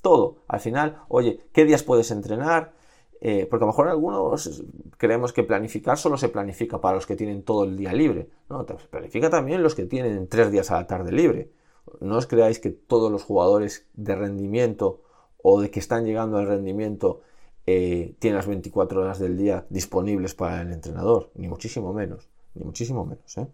todo. 0.00 0.38
Al 0.48 0.60
final, 0.60 1.02
oye, 1.08 1.40
¿qué 1.52 1.66
días 1.66 1.82
puedes 1.82 2.10
entrenar? 2.10 2.72
Eh, 3.20 3.46
porque 3.50 3.64
a 3.64 3.66
lo 3.66 3.72
mejor 3.74 3.88
algunos 3.88 4.64
creemos 4.96 5.34
que 5.34 5.42
planificar 5.42 5.98
solo 5.98 6.16
se 6.16 6.30
planifica 6.30 6.80
para 6.80 6.94
los 6.94 7.06
que 7.06 7.16
tienen 7.16 7.42
todo 7.42 7.64
el 7.64 7.76
día 7.76 7.92
libre. 7.92 8.30
No, 8.48 8.66
se 8.66 8.88
planifica 8.88 9.28
también 9.28 9.62
los 9.62 9.74
que 9.74 9.84
tienen 9.84 10.26
tres 10.28 10.50
días 10.50 10.70
a 10.70 10.76
la 10.76 10.86
tarde 10.86 11.12
libre. 11.12 11.52
No 12.00 12.16
os 12.16 12.26
creáis 12.26 12.60
que 12.60 12.70
todos 12.70 13.12
los 13.12 13.24
jugadores 13.24 13.86
de 13.92 14.16
rendimiento 14.16 15.02
o 15.42 15.60
de 15.60 15.70
que 15.70 15.80
están 15.80 16.06
llegando 16.06 16.38
al 16.38 16.46
rendimiento 16.46 17.20
eh, 17.66 18.14
tiene 18.18 18.36
las 18.36 18.46
24 18.46 19.00
horas 19.00 19.18
del 19.18 19.36
día 19.36 19.66
disponibles 19.70 20.34
para 20.34 20.62
el 20.62 20.72
entrenador, 20.72 21.30
ni 21.34 21.48
muchísimo 21.48 21.92
menos, 21.92 22.28
ni 22.54 22.64
muchísimo 22.64 23.06
menos. 23.06 23.38
¿eh? 23.38 23.46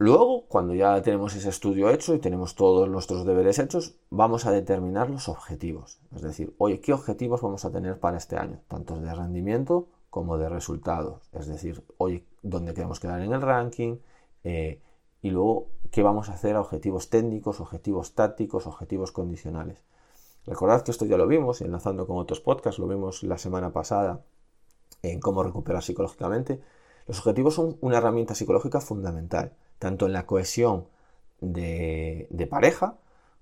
Luego, 0.00 0.46
cuando 0.46 0.74
ya 0.74 1.02
tenemos 1.02 1.34
ese 1.34 1.48
estudio 1.48 1.90
hecho 1.90 2.14
y 2.14 2.20
tenemos 2.20 2.54
todos 2.54 2.88
nuestros 2.88 3.26
deberes 3.26 3.58
hechos, 3.58 3.96
vamos 4.10 4.46
a 4.46 4.52
determinar 4.52 5.10
los 5.10 5.28
objetivos. 5.28 5.98
Es 6.14 6.22
decir, 6.22 6.54
oye, 6.58 6.80
¿qué 6.80 6.92
objetivos 6.92 7.42
vamos 7.42 7.64
a 7.64 7.72
tener 7.72 7.98
para 7.98 8.16
este 8.16 8.36
año? 8.36 8.60
Tanto 8.68 9.00
de 9.00 9.12
rendimiento 9.12 9.88
como 10.08 10.38
de 10.38 10.48
resultados. 10.48 11.28
Es 11.32 11.48
decir, 11.48 11.82
oye, 11.96 12.24
¿dónde 12.42 12.74
queremos 12.74 13.00
quedar 13.00 13.20
en 13.20 13.32
el 13.32 13.42
ranking? 13.42 13.96
Eh, 14.44 14.80
y 15.20 15.30
luego, 15.30 15.66
¿qué 15.90 16.04
vamos 16.04 16.28
a 16.28 16.34
hacer 16.34 16.54
a 16.54 16.60
objetivos 16.60 17.10
técnicos, 17.10 17.60
objetivos 17.60 18.14
tácticos, 18.14 18.68
objetivos 18.68 19.10
condicionales? 19.10 19.82
Recordad 20.48 20.82
que 20.82 20.92
esto 20.92 21.04
ya 21.04 21.18
lo 21.18 21.26
vimos, 21.26 21.60
enlazando 21.60 22.06
con 22.06 22.16
otros 22.16 22.40
podcasts, 22.40 22.78
lo 22.78 22.88
vimos 22.88 23.22
la 23.22 23.36
semana 23.36 23.70
pasada 23.70 24.22
en 25.02 25.20
cómo 25.20 25.42
recuperar 25.42 25.82
psicológicamente. 25.82 26.62
Los 27.06 27.18
objetivos 27.18 27.54
son 27.54 27.76
una 27.82 27.98
herramienta 27.98 28.34
psicológica 28.34 28.80
fundamental, 28.80 29.52
tanto 29.78 30.06
en 30.06 30.14
la 30.14 30.24
cohesión 30.24 30.88
de, 31.42 32.48
pareja 32.50 32.96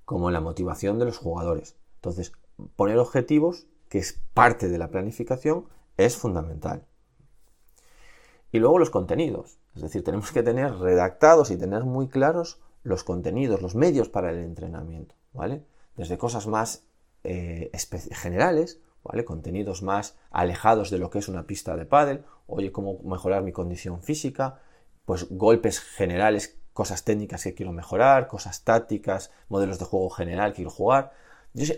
como 0.05 0.29
en 0.29 0.33
la 0.33 0.41
motivación 0.41 0.99
de 0.99 1.05
los 1.05 1.19
jugadores. 1.19 1.77
Entonces, 1.97 2.33
poner 2.75 2.99
objetivos, 2.99 3.67
que 3.89 3.99
es 3.99 4.21
parte 4.35 4.69
de 4.69 4.79
la 4.79 4.91
planificación, 4.91 5.67
es 5.97 6.17
fundamental. 6.17 6.87
Y 8.51 8.59
luego 8.59 8.81
los 8.81 8.91
contenidos. 8.91 9.59
Es 9.77 9.83
decir, 9.83 10.03
tenemos 10.03 10.33
que 10.33 10.43
tener 10.43 10.75
redactados 10.75 11.53
y 11.53 11.57
tener 11.57 11.85
muy 11.85 12.09
claros 12.09 12.59
los 12.83 13.05
contenidos, 13.05 13.63
los 13.63 13.77
medios 13.77 14.09
para 14.09 14.31
el 14.31 14.39
entrenamiento, 14.39 15.15
¿vale? 15.33 15.63
Desde 15.97 16.19
cosas 16.19 16.49
más 16.49 16.86
eh, 17.27 17.71
generales, 18.13 18.81
¿vale? 19.03 19.25
Contenidos 19.25 19.83
más 19.83 20.17
alejados 20.31 20.91
de 20.91 20.99
lo 20.99 21.11
que 21.11 21.19
es 21.19 21.29
una 21.29 21.47
pista 21.47 21.77
de 21.77 21.87
pádel, 21.87 22.25
oye, 22.47 22.73
cómo 22.73 23.01
mejorar 23.05 23.43
mi 23.43 23.53
condición 23.53 24.03
física, 24.03 24.61
pues 25.05 25.27
golpes 25.31 25.81
generales, 25.81 26.59
cosas 26.73 27.05
técnicas 27.05 27.43
que 27.43 27.55
quiero 27.55 27.73
mejorar, 27.73 28.29
cosas 28.29 28.65
tácticas, 28.65 29.31
modelos 29.49 29.79
de 29.79 29.85
juego 29.87 30.11
general 30.11 30.53
que 30.53 30.57
quiero 30.57 30.71
jugar. 30.71 31.13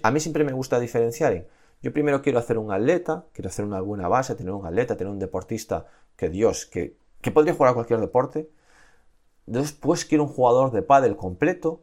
a 0.03 0.11
mí 0.11 0.21
siempre 0.21 0.45
me 0.45 0.53
gusta 0.53 0.81
diferenciar 0.81 1.47
Yo 1.83 1.93
primero 1.93 2.21
quiero 2.23 2.39
hacer 2.39 2.59
un 2.59 2.73
atleta, 2.73 3.27
quiero 3.33 3.49
hacer 3.49 3.65
una 3.65 3.81
buena 3.81 4.09
base, 4.09 4.35
tener 4.35 4.53
un 4.53 4.67
atleta, 4.67 4.97
tener 4.97 5.13
un 5.13 5.19
deportista 5.19 5.87
que 6.17 6.29
Dios, 6.29 6.67
que, 6.67 6.97
que 7.21 7.31
podría 7.31 7.55
jugar 7.55 7.71
a 7.71 7.75
cualquier 7.75 8.01
deporte. 8.01 8.51
Después 9.47 10.05
quiero 10.05 10.25
un 10.25 10.31
jugador 10.31 10.73
de 10.73 10.83
pádel 10.83 11.17
completo, 11.17 11.83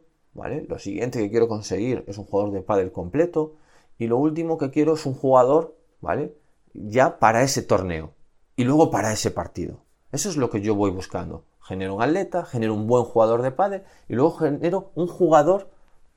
Lo 0.68 0.78
siguiente 0.78 1.18
que 1.18 1.30
quiero 1.30 1.48
conseguir 1.48 2.04
es 2.06 2.18
un 2.18 2.24
jugador 2.24 2.52
de 2.52 2.62
pádel 2.62 2.92
completo. 2.92 3.54
Y 3.98 4.06
lo 4.06 4.18
último 4.18 4.58
que 4.58 4.70
quiero 4.70 4.94
es 4.94 5.06
un 5.06 5.14
jugador, 5.14 5.76
¿vale? 6.00 6.34
Ya 6.74 7.18
para 7.18 7.42
ese 7.42 7.62
torneo. 7.62 8.12
Y 8.56 8.64
luego 8.64 8.90
para 8.90 9.12
ese 9.12 9.30
partido. 9.30 9.78
Eso 10.12 10.28
es 10.28 10.36
lo 10.36 10.50
que 10.50 10.60
yo 10.60 10.74
voy 10.74 10.90
buscando. 10.90 11.44
Genero 11.60 11.94
un 11.94 12.02
atleta, 12.02 12.44
genero 12.44 12.74
un 12.74 12.86
buen 12.86 13.04
jugador 13.04 13.42
de 13.42 13.50
pádel 13.50 13.82
y 14.08 14.14
luego 14.14 14.36
genero 14.36 14.92
un 14.94 15.08
jugador 15.08 15.68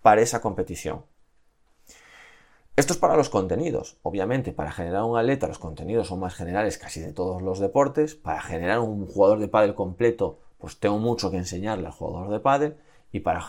para 0.01 0.21
esa 0.21 0.41
competición. 0.41 1.03
Esto 2.75 2.93
es 2.93 2.99
para 2.99 3.17
los 3.17 3.29
contenidos. 3.29 3.97
Obviamente, 4.03 4.53
para 4.53 4.71
generar 4.71 5.03
un 5.03 5.17
atleta, 5.17 5.47
los 5.47 5.59
contenidos 5.59 6.07
son 6.07 6.19
más 6.21 6.33
generales 6.35 6.77
casi 6.77 7.01
de 7.01 7.11
todos 7.11 7.41
los 7.41 7.59
deportes. 7.59 8.15
Para 8.15 8.41
generar 8.41 8.79
un 8.79 9.05
jugador 9.05 9.39
de 9.39 9.49
pádel 9.49 9.75
completo, 9.75 10.39
pues 10.59 10.79
tengo 10.79 10.97
mucho 10.97 11.29
que 11.29 11.37
enseñarle 11.37 11.87
al 11.87 11.91
jugador 11.91 12.29
de 12.29 12.39
pádel. 12.39 12.77
Y 13.11 13.19
para, 13.19 13.45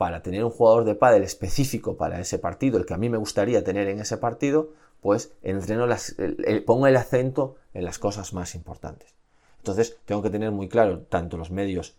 para 0.00 0.22
tener 0.22 0.42
un 0.46 0.50
jugador 0.50 0.84
de 0.84 0.94
pádel 0.94 1.24
específico 1.24 1.98
para 1.98 2.20
ese 2.20 2.38
partido, 2.38 2.78
el 2.78 2.86
que 2.86 2.94
a 2.94 2.96
mí 2.96 3.10
me 3.10 3.18
gustaría 3.18 3.62
tener 3.62 3.86
en 3.86 4.00
ese 4.00 4.16
partido, 4.16 4.72
pues 5.02 5.34
entreno 5.42 5.86
las, 5.86 6.16
pongo 6.64 6.86
el 6.86 6.96
acento 6.96 7.56
en 7.74 7.84
las 7.84 7.98
cosas 7.98 8.32
más 8.32 8.54
importantes. 8.54 9.14
Entonces, 9.58 9.98
tengo 10.06 10.22
que 10.22 10.30
tener 10.30 10.52
muy 10.52 10.70
claro 10.70 11.00
tanto 11.00 11.36
los 11.36 11.50
medios 11.50 11.96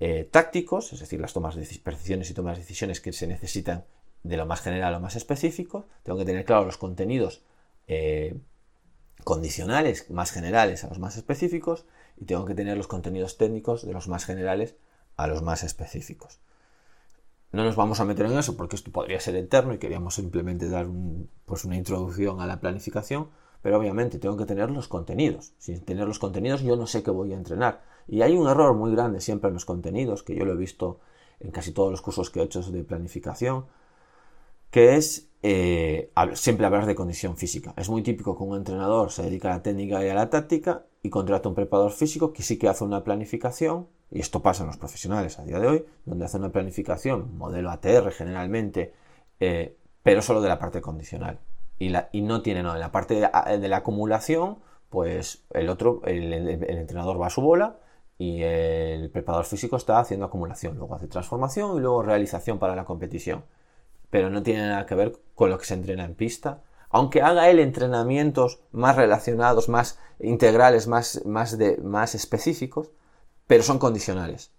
eh, 0.00 0.28
tácticos, 0.28 0.92
es 0.92 0.98
decir, 0.98 1.20
las 1.20 1.32
tomas 1.32 1.54
de 1.54 1.60
decisiones 1.60 2.28
y 2.28 2.34
tomas 2.34 2.56
de 2.56 2.62
decisiones 2.62 3.00
que 3.00 3.12
se 3.12 3.28
necesitan 3.28 3.84
de 4.24 4.36
lo 4.36 4.46
más 4.46 4.60
general 4.60 4.92
a 4.92 4.96
lo 4.96 5.00
más 5.00 5.14
específico, 5.14 5.86
tengo 6.02 6.18
que 6.18 6.24
tener 6.24 6.44
claro 6.44 6.64
los 6.64 6.76
contenidos 6.76 7.44
eh, 7.86 8.36
condicionales 9.22 10.10
más 10.10 10.32
generales 10.32 10.82
a 10.82 10.88
los 10.88 10.98
más 10.98 11.16
específicos 11.16 11.86
y 12.16 12.24
tengo 12.24 12.46
que 12.46 12.56
tener 12.56 12.76
los 12.76 12.88
contenidos 12.88 13.38
técnicos 13.38 13.86
de 13.86 13.92
los 13.92 14.08
más 14.08 14.24
generales 14.24 14.74
a 15.16 15.28
los 15.28 15.40
más 15.42 15.62
específicos. 15.62 16.40
No 17.54 17.62
nos 17.62 17.76
vamos 17.76 18.00
a 18.00 18.04
meter 18.04 18.26
en 18.26 18.36
eso 18.36 18.56
porque 18.56 18.74
esto 18.74 18.90
podría 18.90 19.20
ser 19.20 19.36
eterno 19.36 19.72
y 19.74 19.78
queríamos 19.78 20.16
simplemente 20.16 20.68
dar 20.68 20.88
pues 21.46 21.64
una 21.64 21.76
introducción 21.76 22.40
a 22.40 22.48
la 22.48 22.58
planificación, 22.58 23.28
pero 23.62 23.78
obviamente 23.78 24.18
tengo 24.18 24.36
que 24.36 24.44
tener 24.44 24.72
los 24.72 24.88
contenidos. 24.88 25.52
Sin 25.58 25.80
tener 25.84 26.08
los 26.08 26.18
contenidos 26.18 26.62
yo 26.62 26.74
no 26.74 26.88
sé 26.88 27.04
qué 27.04 27.12
voy 27.12 27.32
a 27.32 27.36
entrenar. 27.36 27.84
Y 28.08 28.22
hay 28.22 28.36
un 28.36 28.48
error 28.48 28.74
muy 28.74 28.90
grande 28.90 29.20
siempre 29.20 29.50
en 29.50 29.54
los 29.54 29.64
contenidos, 29.64 30.24
que 30.24 30.34
yo 30.34 30.44
lo 30.44 30.54
he 30.54 30.56
visto 30.56 30.98
en 31.38 31.52
casi 31.52 31.70
todos 31.70 31.92
los 31.92 32.00
cursos 32.00 32.28
que 32.28 32.40
he 32.40 32.42
hecho 32.42 32.60
de 32.60 32.82
planificación, 32.82 33.66
que 34.72 34.96
es 34.96 35.28
eh, 35.46 36.10
siempre 36.32 36.64
hablar 36.64 36.86
de 36.86 36.94
condición 36.94 37.36
física. 37.36 37.74
Es 37.76 37.90
muy 37.90 38.02
típico 38.02 38.34
que 38.34 38.42
un 38.42 38.56
entrenador 38.56 39.10
se 39.10 39.24
dedica 39.24 39.50
a 39.52 39.56
la 39.56 39.62
técnica 39.62 40.02
y 40.02 40.08
a 40.08 40.14
la 40.14 40.30
táctica 40.30 40.86
y 41.02 41.10
contrata 41.10 41.50
un 41.50 41.54
preparador 41.54 41.92
físico 41.92 42.32
que 42.32 42.42
sí 42.42 42.58
que 42.58 42.66
hace 42.66 42.82
una 42.82 43.04
planificación, 43.04 43.86
y 44.10 44.20
esto 44.20 44.40
pasa 44.40 44.62
en 44.62 44.68
los 44.68 44.78
profesionales 44.78 45.38
a 45.38 45.44
día 45.44 45.58
de 45.58 45.66
hoy, 45.66 45.84
donde 46.06 46.24
hace 46.24 46.38
una 46.38 46.50
planificación, 46.50 47.36
modelo 47.36 47.70
ATR 47.70 48.10
generalmente, 48.10 48.94
eh, 49.38 49.76
pero 50.02 50.22
solo 50.22 50.40
de 50.40 50.48
la 50.48 50.58
parte 50.58 50.80
condicional. 50.80 51.38
Y, 51.78 51.90
no 52.22 52.40
tiene, 52.40 52.62
no, 52.62 52.72
en 52.72 52.80
la 52.80 52.90
parte 52.90 53.14
de, 53.16 53.68
la 53.68 53.76
acumulación, 53.76 54.60
pues 54.88 55.44
el 55.50 55.68
otro, 55.68 56.00
el, 56.06 56.32
entrenador 56.32 57.20
va 57.20 57.26
a 57.26 57.30
su 57.30 57.42
bola 57.42 57.76
y 58.16 58.40
el 58.42 59.10
preparador 59.10 59.44
físico 59.44 59.76
está 59.76 59.98
haciendo 59.98 60.24
acumulación, 60.24 60.78
luego 60.78 60.94
hace 60.94 61.06
transformación 61.06 61.76
y 61.76 61.80
luego 61.80 62.02
realización 62.02 62.58
para 62.58 62.74
la 62.74 62.86
competición 62.86 63.44
pero 64.14 64.30
no 64.30 64.44
tiene 64.44 64.68
nada 64.68 64.86
que 64.86 64.94
ver 64.94 65.18
con 65.34 65.50
lo 65.50 65.58
que 65.58 65.64
se 65.64 65.74
entrena 65.74 66.04
en 66.04 66.14
pista. 66.14 66.62
Aunque 66.88 67.20
haga 67.20 67.50
él 67.50 67.58
entrenamientos 67.58 68.60
más 68.70 68.94
relacionados, 68.94 69.68
más 69.68 69.98
integrales, 70.20 70.86
más, 70.86 71.26
más, 71.26 71.58
de, 71.58 71.78
más 71.78 72.14
específicos, 72.14 72.92
pero 73.48 73.64
son 73.64 73.80
condicionales. 73.80 74.52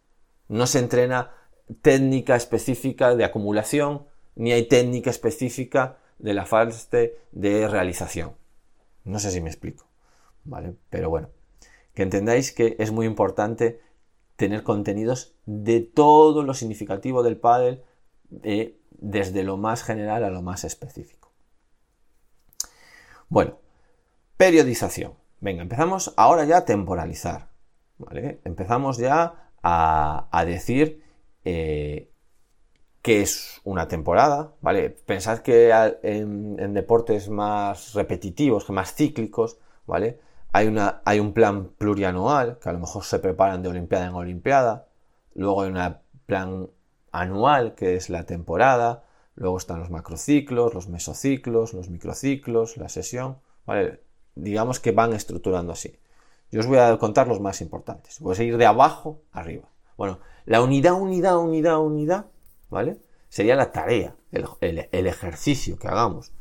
No 0.50 0.68
se 0.68 0.80
entrena 0.80 1.32
técnica 1.82 2.36
específica 2.36 3.16
de 3.16 3.24
acumulación, 3.24 4.04
ni 4.36 4.52
hay 4.52 4.68
técnica 4.68 5.10
específica 5.10 6.00
de 6.20 6.34
la 6.34 6.46
fase 6.46 7.16
de 7.32 7.68
realización. 7.70 8.34
No 9.06 9.20
sé 9.20 9.32
si 9.32 9.40
me 9.40 9.50
explico, 9.50 9.86
¿vale? 10.44 10.74
Pero 10.90 11.10
bueno, 11.10 11.30
que 11.94 12.04
entendáis 12.04 12.52
que 12.52 12.76
es 12.78 12.92
muy 12.92 13.06
importante 13.06 13.80
tener 14.36 14.64
contenidos 14.64 15.34
de 15.46 15.80
todo 15.80 16.44
lo 16.44 16.54
significativo 16.54 17.24
del 17.24 17.38
pádel, 17.38 17.86
de 18.30 18.80
desde 19.00 19.44
lo 19.44 19.58
más 19.58 19.84
general 19.84 20.24
a 20.24 20.30
lo 20.30 20.42
más 20.42 20.64
específico. 20.64 21.32
Bueno, 23.30 23.58
periodización. 24.38 25.14
Venga, 25.40 25.62
empezamos 25.62 26.14
ahora 26.18 26.46
ya 26.46 26.58
a 26.58 26.66
temporalizar. 26.66 27.50
¿vale? 27.98 28.42
Empezamos 28.46 28.98
ya 28.98 29.52
a, 29.62 30.46
decir 30.46 31.04
eh, 31.44 32.12
qué 33.02 33.22
es 33.22 33.62
una 33.64 33.88
temporada. 33.88 34.54
¿vale? 34.62 34.90
Pensad 34.90 35.40
que 35.40 35.72
en, 36.04 36.74
deportes 36.74 37.30
más 37.30 37.94
repetitivos, 37.94 38.70
más 38.70 38.94
cíclicos, 38.94 39.58
¿vale? 39.86 40.20
Hay, 40.52 40.68
una, 40.68 41.02
hay 41.04 41.20
un 41.20 41.34
plan 41.34 41.66
plurianual, 41.78 42.60
que 42.60 42.70
a 42.70 42.74
lo 42.74 42.80
mejor 42.80 43.04
se 43.04 43.20
preparan 43.20 43.62
de 43.62 43.68
Olimpiada 43.70 44.06
en 44.06 44.14
Olimpiada. 44.14 44.88
Luego 45.34 45.64
hay 45.64 45.70
un 45.70 45.98
plan 46.26 46.70
anual, 47.16 47.76
que 47.76 47.96
es 47.96 48.10
la 48.10 48.26
temporada, 48.26 49.04
luego 49.36 49.58
están 49.58 49.80
los 49.80 49.90
macrociclos, 49.90 50.74
los 50.74 50.90
mesociclos, 50.90 51.74
los 51.74 51.90
microciclos, 51.90 52.78
la 52.78 52.90
sesión, 52.90 53.38
¿vale? 53.66 54.02
Digamos 54.36 54.80
que 54.80 54.92
van 54.92 55.14
estructurando 55.14 55.72
así. 55.72 55.98
Yo 56.52 56.60
os 56.60 56.68
voy 56.68 56.78
a 56.78 56.98
contar 56.98 57.28
los 57.28 57.40
más 57.40 57.62
importantes. 57.62 58.20
Voy 58.20 58.34
a 58.34 58.36
seguir 58.36 58.58
de 58.58 58.66
abajo 58.66 59.22
arriba. 59.32 59.70
Bueno, 59.98 60.20
la 60.46 60.62
unidad, 60.62 60.94
unidad, 60.94 61.38
unidad, 61.38 61.80
unidad, 61.80 62.26
¿vale? 62.70 62.98
Sería 63.30 63.56
la 63.56 63.72
tarea, 63.72 64.16
el, 64.32 65.08
ejercicio 65.08 65.78
que 65.78 65.88
hagamos. 65.88 66.34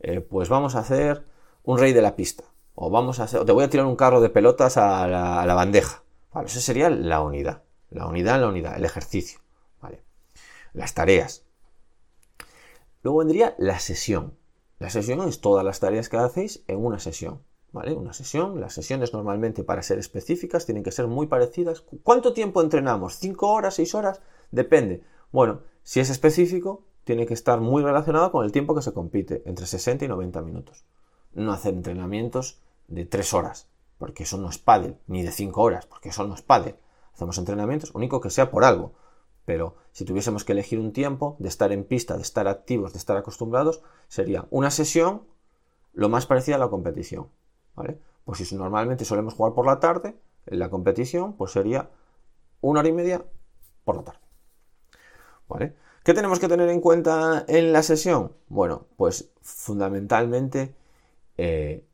Eh, 0.00 0.20
pues 0.20 0.48
vamos 0.48 0.74
a 0.74 0.80
hacer 0.80 1.24
un 1.62 1.78
rey 1.78 1.92
de 1.92 2.02
la 2.02 2.16
pista. 2.16 2.44
O 2.74 2.90
vamos 2.90 3.20
a 3.20 3.24
hacer, 3.24 3.44
te 3.44 3.52
voy 3.52 3.64
a 3.64 3.70
tirar 3.70 3.86
un 3.86 3.96
carro 3.96 4.20
de 4.20 4.28
pelotas 4.28 4.76
a 4.76 5.06
la, 5.06 5.40
a 5.40 5.46
la 5.46 5.54
bandeja. 5.54 6.02
Vale, 6.32 6.48
esa 6.48 6.60
sería 6.60 6.90
la 6.90 7.22
unidad. 7.22 7.62
La 7.90 8.06
unidad, 8.06 8.40
la 8.40 8.48
unidad, 8.48 8.76
el 8.76 8.84
ejercicio 8.84 9.40
las 10.76 10.94
tareas. 10.94 11.44
Luego 13.02 13.18
vendría 13.18 13.54
la 13.58 13.78
sesión. 13.78 14.34
La 14.78 14.90
sesión 14.90 15.26
es 15.26 15.40
todas 15.40 15.64
las 15.64 15.80
tareas 15.80 16.08
que 16.08 16.18
hacéis 16.18 16.62
en 16.68 16.84
una 16.84 16.98
sesión. 16.98 17.42
¿Vale? 17.72 17.94
Una 17.94 18.12
sesión, 18.12 18.60
las 18.60 18.74
sesiones 18.74 19.12
normalmente 19.12 19.64
para 19.64 19.82
ser 19.82 19.98
específicas 19.98 20.64
tienen 20.64 20.84
que 20.84 20.92
ser 20.92 21.06
muy 21.08 21.26
parecidas. 21.26 21.82
¿Cuánto 22.02 22.32
tiempo 22.32 22.62
entrenamos? 22.62 23.18
¿Cinco 23.18 23.48
horas? 23.48 23.74
¿Seis 23.74 23.94
horas? 23.94 24.20
Depende. 24.50 25.02
Bueno, 25.32 25.60
si 25.82 26.00
es 26.00 26.08
específico, 26.10 26.84
tiene 27.04 27.26
que 27.26 27.34
estar 27.34 27.60
muy 27.60 27.82
relacionado 27.82 28.30
con 28.30 28.44
el 28.44 28.52
tiempo 28.52 28.74
que 28.74 28.82
se 28.82 28.92
compite, 28.92 29.42
entre 29.46 29.66
60 29.66 30.04
y 30.04 30.08
90 30.08 30.42
minutos. 30.42 30.84
No 31.32 31.52
hacer 31.52 31.74
entrenamientos 31.74 32.60
de 32.88 33.04
tres 33.04 33.34
horas, 33.34 33.68
porque 33.98 34.22
eso 34.22 34.38
no 34.38 34.48
es 34.48 34.58
pádel, 34.58 34.96
ni 35.06 35.22
de 35.22 35.32
cinco 35.32 35.62
horas, 35.62 35.86
porque 35.86 36.10
eso 36.10 36.26
no 36.26 36.34
es 36.34 36.42
pádel. 36.42 36.76
Hacemos 37.14 37.38
entrenamientos, 37.38 37.94
único 37.94 38.20
que 38.20 38.30
sea 38.30 38.50
por 38.50 38.64
algo. 38.64 38.92
Pero 39.46 39.76
si 39.92 40.04
tuviésemos 40.04 40.44
que 40.44 40.52
elegir 40.52 40.78
un 40.78 40.92
tiempo 40.92 41.36
de 41.38 41.48
estar 41.48 41.72
en 41.72 41.84
pista, 41.84 42.16
de 42.16 42.22
estar 42.22 42.48
activos, 42.48 42.92
de 42.92 42.98
estar 42.98 43.16
acostumbrados, 43.16 43.82
sería 44.08 44.46
una 44.50 44.70
sesión 44.70 45.22
lo 45.94 46.10
más 46.10 46.26
parecida 46.26 46.56
a 46.56 46.58
la 46.58 46.68
competición. 46.68 47.28
¿vale? 47.74 47.98
Pues 48.24 48.46
si 48.46 48.56
normalmente 48.56 49.06
solemos 49.06 49.34
jugar 49.34 49.54
por 49.54 49.64
la 49.64 49.80
tarde, 49.80 50.16
en 50.46 50.58
la 50.58 50.68
competición, 50.68 51.36
pues 51.36 51.52
sería 51.52 51.90
una 52.60 52.80
hora 52.80 52.88
y 52.88 52.92
media 52.92 53.24
por 53.84 53.96
la 53.96 54.02
tarde. 54.02 54.20
¿Vale? 55.48 55.76
¿Qué 56.02 56.12
tenemos 56.12 56.38
que 56.40 56.48
tener 56.48 56.68
en 56.68 56.80
cuenta 56.80 57.44
en 57.46 57.72
la 57.72 57.82
sesión? 57.82 58.32
Bueno, 58.48 58.86
pues 58.96 59.30
fundamentalmente 59.42 60.74
eh, 61.36 61.86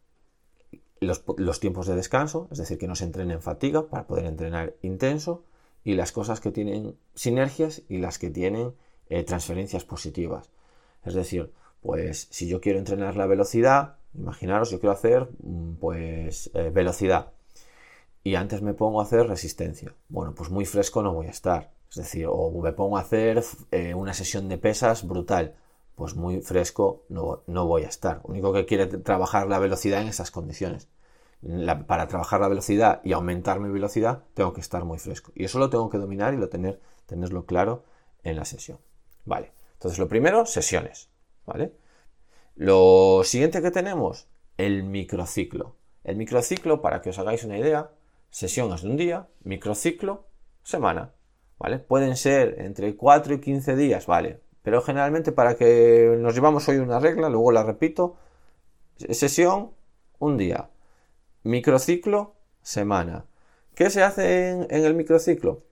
los, 1.00 1.22
los, 1.36 1.60
tiempos 1.60 1.86
de 1.86 1.96
descanso, 1.96 2.48
es 2.50 2.58
decir, 2.58 2.78
que 2.78 2.88
no 2.88 2.94
se 2.94 3.04
entrene 3.04 3.34
en 3.34 3.42
fatiga 3.42 3.88
para 3.88 4.06
poder 4.06 4.26
entrenar 4.26 4.74
intenso, 4.82 5.44
y 5.84 5.94
las 5.94 6.12
cosas 6.12 6.40
que 6.40 6.52
tienen 6.52 6.96
sinergias 7.14 7.82
y 7.88 7.98
las 7.98 8.18
que 8.18 8.30
tienen 8.30 8.74
eh, 9.08 9.24
transferencias 9.24 9.84
positivas. 9.84 10.50
Es 11.04 11.14
decir, 11.14 11.52
pues 11.80 12.28
si 12.30 12.46
yo 12.46 12.60
quiero 12.60 12.78
entrenar 12.78 13.16
la 13.16 13.26
velocidad, 13.26 13.96
imaginaros, 14.14 14.70
yo 14.70 14.80
quiero 14.80 14.92
hacer 14.92 15.28
mm, 15.42 15.74
pues 15.74 16.50
eh, 16.54 16.70
velocidad 16.70 17.32
y 18.24 18.36
antes 18.36 18.62
me 18.62 18.74
pongo 18.74 19.00
a 19.00 19.04
hacer 19.04 19.26
resistencia. 19.26 19.94
Bueno, 20.08 20.34
pues 20.34 20.50
muy 20.50 20.64
fresco 20.64 21.02
no 21.02 21.12
voy 21.12 21.26
a 21.26 21.30
estar. 21.30 21.72
Es 21.90 21.96
decir, 21.96 22.26
o 22.28 22.50
me 22.62 22.72
pongo 22.72 22.96
a 22.96 23.00
hacer 23.00 23.42
eh, 23.70 23.94
una 23.94 24.14
sesión 24.14 24.48
de 24.48 24.58
pesas 24.58 25.06
brutal. 25.06 25.56
Pues 25.96 26.14
muy 26.14 26.40
fresco 26.40 27.04
no, 27.08 27.42
no 27.46 27.66
voy 27.66 27.82
a 27.82 27.88
estar. 27.88 28.20
único 28.24 28.52
que 28.52 28.64
quiere 28.64 28.86
trabajar 28.86 29.48
la 29.48 29.58
velocidad 29.58 30.00
en 30.00 30.08
esas 30.08 30.30
condiciones 30.30 30.88
para 31.86 32.06
trabajar 32.06 32.40
la 32.40 32.48
velocidad 32.48 33.00
y 33.04 33.12
aumentar 33.12 33.58
mi 33.60 33.68
velocidad, 33.68 34.24
tengo 34.34 34.52
que 34.52 34.60
estar 34.60 34.84
muy 34.84 34.98
fresco. 34.98 35.32
Y 35.34 35.44
eso 35.44 35.58
lo 35.58 35.70
tengo 35.70 35.90
que 35.90 35.98
dominar 35.98 36.34
y 36.34 36.36
lo 36.36 36.48
tener, 36.48 36.80
tenerlo 37.06 37.46
claro 37.46 37.84
en 38.22 38.36
la 38.36 38.44
sesión. 38.44 38.78
Vale. 39.24 39.52
Entonces, 39.74 39.98
lo 39.98 40.08
primero, 40.08 40.46
sesiones. 40.46 41.10
¿Vale? 41.44 41.72
Lo 42.54 43.22
siguiente 43.24 43.62
que 43.62 43.70
tenemos, 43.70 44.28
el 44.56 44.84
microciclo. 44.84 45.76
El 46.04 46.16
microciclo, 46.16 46.80
para 46.80 47.00
que 47.00 47.10
os 47.10 47.18
hagáis 47.18 47.44
una 47.44 47.58
idea, 47.58 47.90
sesiones 48.30 48.82
de 48.82 48.88
un 48.88 48.96
día, 48.96 49.28
microciclo, 49.42 50.26
semana. 50.62 51.12
¿Vale? 51.58 51.78
Pueden 51.78 52.16
ser 52.16 52.60
entre 52.60 52.96
4 52.96 53.34
y 53.34 53.40
15 53.40 53.76
días, 53.76 54.06
¿vale? 54.06 54.40
Pero 54.62 54.82
generalmente 54.82 55.32
para 55.32 55.56
que 55.56 56.16
nos 56.18 56.34
llevamos 56.34 56.68
hoy 56.68 56.76
una 56.76 57.00
regla, 57.00 57.28
luego 57.28 57.52
la 57.52 57.64
repito, 57.64 58.16
sesión, 58.96 59.72
un 60.18 60.36
día. 60.36 60.70
Microciclo, 61.44 62.34
semana. 62.62 63.24
¿Qué 63.74 63.90
se 63.90 64.02
hace 64.02 64.50
en, 64.50 64.66
el 64.70 64.94
microciclo? 64.94 65.62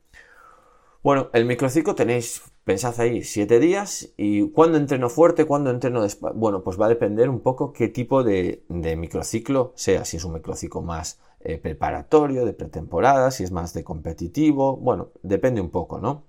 Bueno, 1.03 1.31
el 1.33 1.45
microciclo 1.45 1.95
tenéis, 1.95 2.43
pensad 2.65 2.99
ahí, 3.01 3.23
7 3.23 3.61
días 3.61 4.13
y 4.17 4.51
cuándo 4.51 4.79
entreno 4.79 5.09
fuerte, 5.09 5.45
cuándo 5.45 5.71
entreno 5.71 6.03
despacio. 6.03 6.37
Bueno, 6.39 6.63
pues 6.63 6.81
va 6.81 6.87
a 6.87 6.91
depender 6.91 7.29
un 7.29 7.41
poco 7.41 7.73
qué 7.73 7.89
tipo 7.89 8.23
de, 8.25 8.65
de 8.69 8.97
microciclo 8.97 9.73
sea, 9.77 10.05
si 10.05 10.17
es 10.17 10.25
un 10.25 10.35
microciclo 10.35 10.83
más 10.83 11.21
eh, 11.43 11.57
preparatorio, 11.57 12.45
de 12.45 12.53
pretemporada, 12.53 13.31
si 13.31 13.45
es 13.45 13.51
más 13.51 13.73
de 13.73 13.83
competitivo, 13.83 14.77
bueno, 14.77 15.09
depende 15.23 15.63
un 15.63 15.71
poco, 15.71 15.99
¿no? 15.99 16.25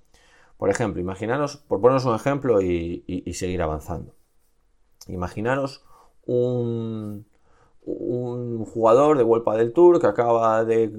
Por 0.57 0.69
ejemplo, 0.69 1.01
imaginaros, 1.01 1.57
por 1.57 1.81
poneros 1.81 2.05
un 2.05 2.15
ejemplo 2.15 2.61
y, 2.61 3.23
seguir 3.33 3.61
avanzando. 3.61 4.13
Imaginaros 5.07 5.83
un, 6.25 7.25
un, 7.83 8.65
jugador 8.65 9.17
de 9.17 9.23
Vuelta 9.23 9.53
del 9.53 9.73
Tour 9.73 9.99
que 9.99 10.07
acaba 10.07 10.63
de, 10.63 10.89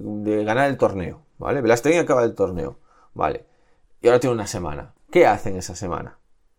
ganar 0.45 0.69
el 0.69 0.77
torneo, 0.77 1.23
¿vale? 1.39 1.61
Velasteguín 1.61 2.01
acaba 2.01 2.25
el 2.25 2.35
torneo, 2.35 2.79
¿vale? 3.15 3.45
Y 4.01 4.09
ahora 4.09 4.21
tiene 4.21 4.35
una 4.35 4.47
semana. 4.47 4.95
¿Qué 5.11 5.27
hace 5.27 5.51
en 5.51 5.57
esa 5.57 5.75
semana? 5.75 6.19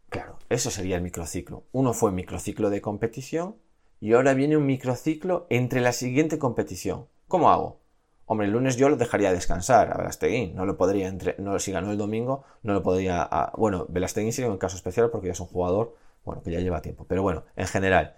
Claro, 0.09 0.37
eso 0.49 0.69
sería 0.69 0.95
el 0.95 1.01
microciclo. 1.01 1.63
Uno 1.71 1.93
fue 1.93 2.11
microciclo 2.11 2.69
de 2.69 2.81
competición 2.81 3.55
y 3.99 4.13
ahora 4.13 4.33
viene 4.33 4.57
un 4.57 4.65
microciclo 4.65 5.47
entre 5.49 5.81
la 5.81 5.91
siguiente 5.91 6.37
competición. 6.37 7.07
¿Cómo 7.27 7.49
hago? 7.51 7.79
Hombre, 8.25 8.47
el 8.47 8.53
lunes 8.53 8.77
yo 8.77 8.89
lo 8.89 8.95
dejaría 8.95 9.33
descansar 9.33 9.91
a 9.91 9.97
Velasteguín. 9.97 10.55
No 10.55 10.65
lo 10.65 10.77
podría, 10.77 11.07
entre, 11.07 11.35
no, 11.39 11.57
si 11.59 11.71
ganó 11.71 11.91
el 11.91 11.97
domingo, 11.97 12.43
no 12.63 12.73
lo 12.73 12.83
podría. 12.83 13.51
bueno, 13.57 13.85
Velasteguín 13.89 14.31
sería 14.31 14.51
un 14.51 14.57
caso 14.57 14.77
especial 14.77 15.09
porque 15.09 15.27
ya 15.27 15.33
es 15.33 15.39
un 15.39 15.47
jugador, 15.47 15.95
bueno, 16.23 16.41
que 16.43 16.51
ya 16.51 16.59
lleva 16.59 16.81
tiempo. 16.81 17.05
Pero 17.07 17.21
bueno, 17.21 17.43
en 17.55 17.67
general, 17.67 18.15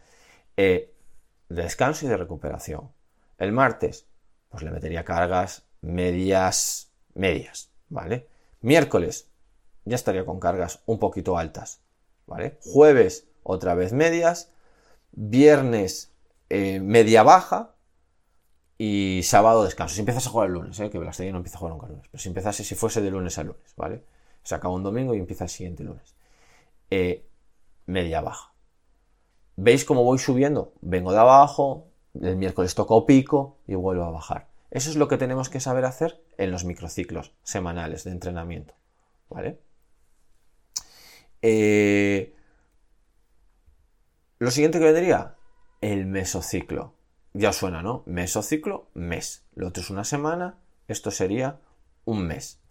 eh, 0.57 0.94
de 1.49 1.63
descanso 1.63 2.05
y 2.05 2.09
de 2.09 2.17
recuperación. 2.17 2.91
El 3.37 3.51
martes, 3.51 4.05
pues 4.49 4.63
le 4.63 4.71
metería 4.71 5.03
cargas 5.03 5.65
medias, 5.81 6.91
medias, 7.13 7.69
¿vale? 7.89 8.27
Miércoles, 8.61 9.29
ya 9.85 9.95
estaría 9.95 10.25
con 10.25 10.39
cargas 10.39 10.81
un 10.85 10.99
poquito 10.99 11.37
altas, 11.37 11.81
¿vale? 12.25 12.57
Jueves, 12.61 13.27
otra 13.43 13.75
vez 13.75 13.93
medias. 13.93 14.51
Viernes, 15.11 16.11
eh, 16.49 16.79
media 16.79 17.23
baja, 17.23 17.75
y 18.77 19.21
sábado 19.23 19.63
descanso. 19.63 19.95
Si 19.95 20.01
empiezas 20.01 20.27
a 20.27 20.29
jugar 20.29 20.47
el 20.47 20.53
lunes, 20.53 20.79
¿eh? 20.79 20.89
que 20.89 20.99
Belasteguín 20.99 21.33
no 21.33 21.37
empieza 21.37 21.57
a 21.57 21.59
jugar 21.59 21.73
nunca 21.73 21.87
el 21.87 21.93
lunes, 21.93 22.07
pero 22.11 22.21
si 22.21 22.29
empezase, 22.29 22.63
si 22.63 22.75
fuese 22.75 23.01
de 23.01 23.11
lunes 23.11 23.37
a 23.37 23.43
lunes, 23.43 23.73
¿vale? 23.77 24.03
Se 24.43 24.55
acaba 24.55 24.73
un 24.73 24.83
domingo 24.83 25.15
y 25.15 25.19
empieza 25.19 25.45
el 25.45 25.49
siguiente 25.49 25.83
lunes. 25.83 26.15
Eh, 26.91 27.25
media 27.85 28.21
baja. 28.21 28.54
¿Veis 29.55 29.85
cómo 29.85 30.03
voy 30.03 30.19
subiendo? 30.19 30.73
Vengo 30.81 31.11
de 31.11 31.19
abajo, 31.19 31.87
el 32.19 32.35
miércoles 32.35 32.75
toco 32.75 33.05
pico 33.05 33.57
y 33.67 33.75
vuelvo 33.75 34.03
a 34.03 34.11
bajar. 34.11 34.47
Eso 34.71 34.89
es 34.89 34.95
lo 34.95 35.07
que 35.07 35.17
tenemos 35.17 35.49
que 35.49 35.59
saber 35.59 35.85
hacer 35.85 36.21
en 36.37 36.51
los 36.51 36.65
microciclos 36.65 37.33
semanales 37.43 38.03
de 38.03 38.11
entrenamiento, 38.11 38.73
¿vale? 39.29 39.59
Eh, 41.41 42.33
lo 44.39 44.51
siguiente 44.51 44.79
que 44.79 44.85
vendría, 44.85 45.35
el 45.81 46.05
mesociclo 46.05 46.93
ya 47.35 47.51
suena, 47.51 47.81
¿no? 47.81 48.03
Mesociclo, 48.05 48.87
mes. 48.93 49.43
Lo 49.55 49.67
otro 49.67 49.83
es 49.83 49.89
una 49.89 50.05
semana, 50.05 50.57
esto 50.87 51.11
sería 51.11 51.59
un 52.05 52.25
mes. 52.25 52.61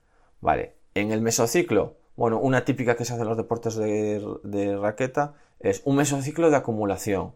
Vale, 0.41 0.75
en 0.95 1.13
el 1.13 1.21
mesociclo, 1.21 1.97
bueno, 2.17 2.39
una 2.39 2.65
típica 2.65 2.97
que 2.97 3.05
se 3.05 3.13
hace 3.13 3.23
en 3.23 3.29
los 3.29 3.37
deportes 3.37 3.77
de, 3.77 4.79
raqueta 4.81 5.35
es 5.61 5.83
un 5.85 5.97
mesociclo 5.97 6.51
de 6.51 6.57
acumulación, 6.57 7.35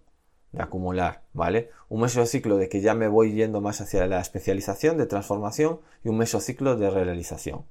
de 0.52 0.62
acumular, 0.62 1.24
¿vale? 1.32 1.70
Un 1.88 2.02
mesociclo 2.02 2.56
de 2.56 2.68
que 2.68 2.80
ya 2.80 2.94
me 2.94 3.08
voy 3.08 3.32
yendo 3.32 3.60
más 3.60 3.80
hacia 3.80 4.06
la 4.06 4.20
especialización, 4.20 4.98
de 4.98 5.06
transformación, 5.06 5.80
y 6.04 6.08
un 6.08 6.18
mesociclo 6.18 6.76
de 6.76 6.90
realización. 6.90 7.66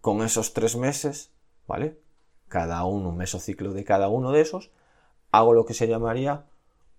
Con 0.00 0.22
esos 0.22 0.52
tres 0.52 0.76
meses, 0.76 1.32
¿vale? 1.66 1.98
Cada 2.48 2.84
uno, 2.84 3.10
un 3.10 3.16
mesociclo 3.16 3.72
de 3.72 3.84
cada 3.84 4.08
uno 4.08 4.32
de 4.32 4.40
esos, 4.40 4.70
hago 5.30 5.54
lo 5.54 5.64
que 5.64 5.74
se 5.74 5.88
llamaría 5.88 6.46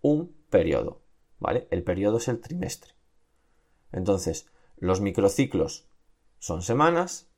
un 0.02 0.36
periodo. 0.50 1.06
¿vale? 1.40 1.68
El 1.72 1.84
periodo 1.84 2.18
es 2.18 2.28
el 2.28 2.40
trimestre. 2.40 2.94
Entonces, 3.92 4.48
los 4.78 5.02
microciclos 5.02 5.88
son 6.40 6.62
semanas, 6.62 7.30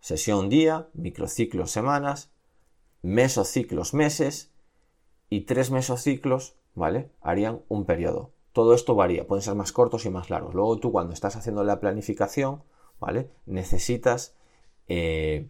sesión 0.00 0.48
día, 0.48 0.88
microciclos 0.92 1.70
semanas, 1.70 2.30
mesociclos 3.02 3.94
meses 3.94 4.52
y 5.30 5.42
tres 5.42 5.70
mesociclos, 5.70 6.56
¿vale? 6.74 7.10
Harían 7.20 7.60
un 7.68 7.84
periodo. 7.84 8.30
Todo 8.52 8.74
esto 8.74 8.94
varía, 8.94 9.26
pueden 9.26 9.42
ser 9.42 9.54
más 9.54 9.72
cortos 9.72 10.04
y 10.06 10.10
más 10.10 10.30
largos. 10.30 10.54
Luego 10.54 10.78
tú 10.78 10.90
cuando 10.90 11.12
estás 11.12 11.36
haciendo 11.36 11.64
la 11.64 11.80
planificación, 11.80 12.62
¿vale? 12.98 13.30
Necesitas, 13.46 14.34
eh, 14.88 15.48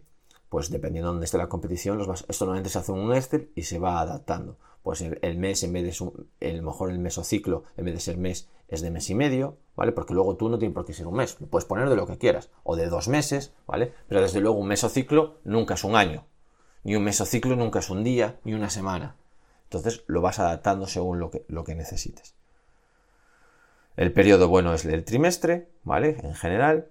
pues 0.49 0.69
dependiendo 0.69 1.09
de 1.09 1.13
dónde 1.13 1.25
esté 1.25 1.37
la 1.37 1.49
competición, 1.49 1.97
los 1.97 2.25
esto 2.27 2.45
normalmente 2.45 2.69
se 2.69 2.79
hace 2.79 2.91
un 2.91 3.13
Excel 3.13 3.51
y 3.55 3.63
se 3.63 3.79
va 3.79 4.01
adaptando 4.01 4.57
pues 4.83 5.01
el, 5.01 5.37
mes 5.37 5.63
en 5.63 5.73
vez 5.73 5.99
de 5.99 6.11
el 6.39 6.61
mejor 6.61 6.89
el 6.89 6.99
mesociclo 6.99 7.63
en 7.77 7.85
vez 7.85 7.93
de 7.95 7.99
ser 7.99 8.17
mes 8.17 8.49
es 8.69 8.81
de 8.81 8.91
mes 8.91 9.09
y 9.09 9.15
medio, 9.15 9.57
¿vale? 9.75 9.91
Porque 9.91 10.13
luego 10.13 10.35
tú 10.35 10.47
no 10.47 10.59
tienes 10.59 10.75
por 10.75 10.85
qué 10.85 10.93
ser 10.93 11.07
un 11.07 11.15
mes, 11.15 11.37
lo 11.39 11.47
puedes 11.47 11.65
poner 11.65 11.89
de 11.89 11.95
lo 11.95 12.05
que 12.05 12.17
quieras, 12.17 12.51
o 12.63 12.75
de 12.75 12.87
dos 12.87 13.07
meses, 13.07 13.53
¿vale? 13.65 13.93
Pero 14.07 14.21
desde 14.21 14.41
luego 14.41 14.57
un 14.57 14.67
mesociclo 14.67 15.39
nunca 15.43 15.73
es 15.73 15.83
un 15.83 15.95
año, 15.95 16.25
ni 16.83 16.95
un 16.95 17.03
mesociclo 17.03 17.55
nunca 17.55 17.79
es 17.79 17.89
un 17.89 18.03
día, 18.03 18.39
ni 18.43 18.53
una 18.53 18.69
semana. 18.69 19.15
Entonces 19.69 20.03
lo 20.07 20.21
vas 20.21 20.39
adaptando 20.39 20.87
según 20.87 21.19
lo 21.19 21.29
que, 21.29 21.75
necesites. 21.75 22.33
El 23.95 24.11
periodo 24.11 24.47
bueno 24.47 24.73
es 24.73 24.83
el 24.85 25.05
trimestre, 25.05 25.69
¿vale? 25.83 26.17
En 26.23 26.33
general. 26.33 26.87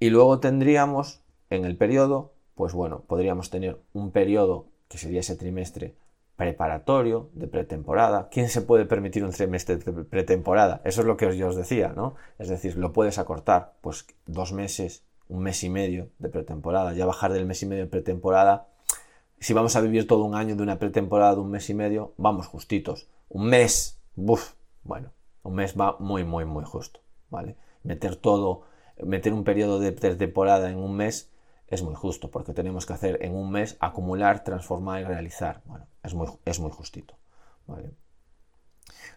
Y 0.00 0.10
luego 0.10 0.40
tendríamos 0.40 1.20
en 1.48 1.64
el 1.64 1.76
periodo, 1.76 2.32
pues 2.56 2.72
bueno, 2.72 3.04
podríamos 3.06 3.50
tener 3.50 3.78
un 3.92 4.10
periodo 4.10 4.66
que 4.88 4.98
sería 4.98 5.20
ese 5.20 5.36
trimestre 5.36 5.94
preparatorio, 6.34 7.30
de 7.34 7.46
pretemporada. 7.46 8.28
¿Quién 8.30 8.48
se 8.48 8.62
puede 8.62 8.84
permitir 8.84 9.22
un 9.22 9.30
trimestre 9.30 9.76
de 9.76 10.04
pretemporada? 10.04 10.80
Eso 10.84 11.02
es 11.02 11.06
lo 11.06 11.16
que 11.16 11.36
yo 11.36 11.48
os 11.48 11.56
decía, 11.56 11.92
¿no? 11.94 12.16
Es 12.40 12.48
decir, 12.48 12.76
lo 12.76 12.92
puedes 12.92 13.18
acortar, 13.18 13.74
pues 13.80 14.06
dos 14.26 14.52
meses, 14.52 15.04
un 15.28 15.44
mes 15.44 15.62
y 15.62 15.70
medio 15.70 16.08
de 16.18 16.30
pretemporada, 16.30 16.94
ya 16.94 17.06
bajar 17.06 17.32
del 17.32 17.46
mes 17.46 17.62
y 17.62 17.66
medio 17.66 17.84
de 17.84 17.90
pretemporada. 17.90 18.66
Si 19.42 19.54
vamos 19.54 19.74
a 19.74 19.80
vivir 19.80 20.06
todo 20.06 20.22
un 20.22 20.36
año 20.36 20.54
de 20.54 20.62
una 20.62 20.78
pretemporada 20.78 21.34
de 21.34 21.40
un 21.40 21.50
mes 21.50 21.68
y 21.68 21.74
medio, 21.74 22.14
vamos 22.16 22.46
justitos. 22.46 23.08
Un 23.28 23.46
mes, 23.46 24.00
buf, 24.14 24.52
bueno, 24.84 25.10
un 25.42 25.56
mes 25.56 25.74
va 25.74 25.96
muy, 25.98 26.22
muy, 26.22 26.44
muy 26.44 26.64
justo, 26.64 27.00
¿vale? 27.28 27.56
Meter 27.82 28.14
todo, 28.14 28.62
meter 29.02 29.32
un 29.32 29.42
periodo 29.42 29.80
de 29.80 29.90
pretemporada 29.90 30.70
en 30.70 30.78
un 30.78 30.94
mes 30.94 31.32
es 31.66 31.82
muy 31.82 31.96
justo, 31.96 32.30
porque 32.30 32.52
tenemos 32.52 32.86
que 32.86 32.92
hacer 32.92 33.18
en 33.20 33.34
un 33.34 33.50
mes 33.50 33.76
acumular, 33.80 34.44
transformar 34.44 35.00
y 35.00 35.04
realizar. 35.06 35.60
Bueno, 35.64 35.86
es 36.04 36.14
muy, 36.14 36.28
es 36.44 36.60
muy 36.60 36.70
justito. 36.70 37.16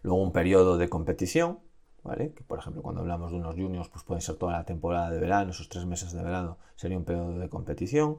Luego 0.01 0.23
un 0.23 0.31
periodo 0.31 0.79
de 0.79 0.89
competición, 0.89 1.59
¿vale? 2.01 2.33
Que 2.33 2.43
por 2.43 2.57
ejemplo 2.57 2.81
cuando 2.81 3.01
hablamos 3.01 3.29
de 3.29 3.37
unos 3.37 3.53
juniors, 3.53 3.89
pues 3.89 4.03
puede 4.03 4.21
ser 4.21 4.37
toda 4.37 4.53
la 4.53 4.65
temporada 4.65 5.11
de 5.11 5.19
verano, 5.19 5.51
esos 5.51 5.69
tres 5.69 5.85
meses 5.85 6.13
de 6.13 6.23
verano 6.23 6.57
sería 6.75 6.97
un 6.97 7.05
periodo 7.05 7.37
de 7.37 7.47
competición, 7.47 8.17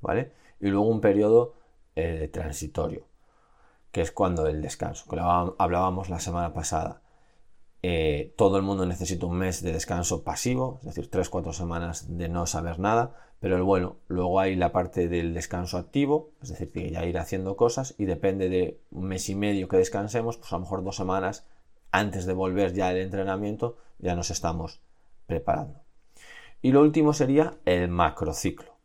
¿vale? 0.00 0.32
Y 0.60 0.68
luego 0.68 0.88
un 0.88 1.00
periodo 1.00 1.54
eh, 1.96 2.28
transitorio, 2.32 3.06
que 3.92 4.00
es 4.00 4.12
cuando 4.12 4.46
el 4.46 4.62
descanso, 4.62 5.08
que 5.08 5.18
hablábamos 5.18 6.08
la 6.08 6.20
semana 6.20 6.52
pasada. 6.52 7.02
Eh, 7.82 8.34
todo 8.36 8.56
el 8.56 8.62
mundo 8.62 8.86
necesita 8.86 9.26
un 9.26 9.38
mes 9.38 9.62
de 9.62 9.72
descanso 9.72 10.24
pasivo, 10.24 10.78
es 10.80 10.86
decir, 10.86 11.10
3-4 11.10 11.52
semanas 11.52 12.16
de 12.16 12.28
no 12.28 12.46
saber 12.46 12.80
nada, 12.80 13.14
pero 13.40 13.64
bueno, 13.64 13.96
luego 14.08 14.40
hay 14.40 14.56
la 14.56 14.72
parte 14.72 15.08
del 15.08 15.32
descanso 15.32 15.78
activo, 15.78 16.30
es 16.42 16.48
decir, 16.48 16.72
que 16.72 16.90
ya 16.90 17.04
ir 17.04 17.18
haciendo 17.18 17.56
cosas 17.56 17.94
y 17.96 18.04
depende 18.04 18.48
de 18.48 18.80
un 18.90 19.06
mes 19.06 19.28
y 19.28 19.36
medio 19.36 19.68
que 19.68 19.76
descansemos, 19.76 20.36
pues 20.38 20.52
a 20.52 20.56
lo 20.56 20.62
mejor 20.62 20.82
dos 20.82 20.96
semanas 20.96 21.46
antes 21.92 22.26
de 22.26 22.32
volver 22.32 22.74
ya 22.74 22.88
al 22.88 22.96
entrenamiento 22.96 23.78
ya 23.98 24.14
nos 24.16 24.30
estamos 24.30 24.80
preparando. 25.26 25.80
Y 26.62 26.72
lo 26.72 26.80
último 26.80 27.12
sería 27.12 27.58
el 27.64 27.88
macrociclo. 27.88 28.77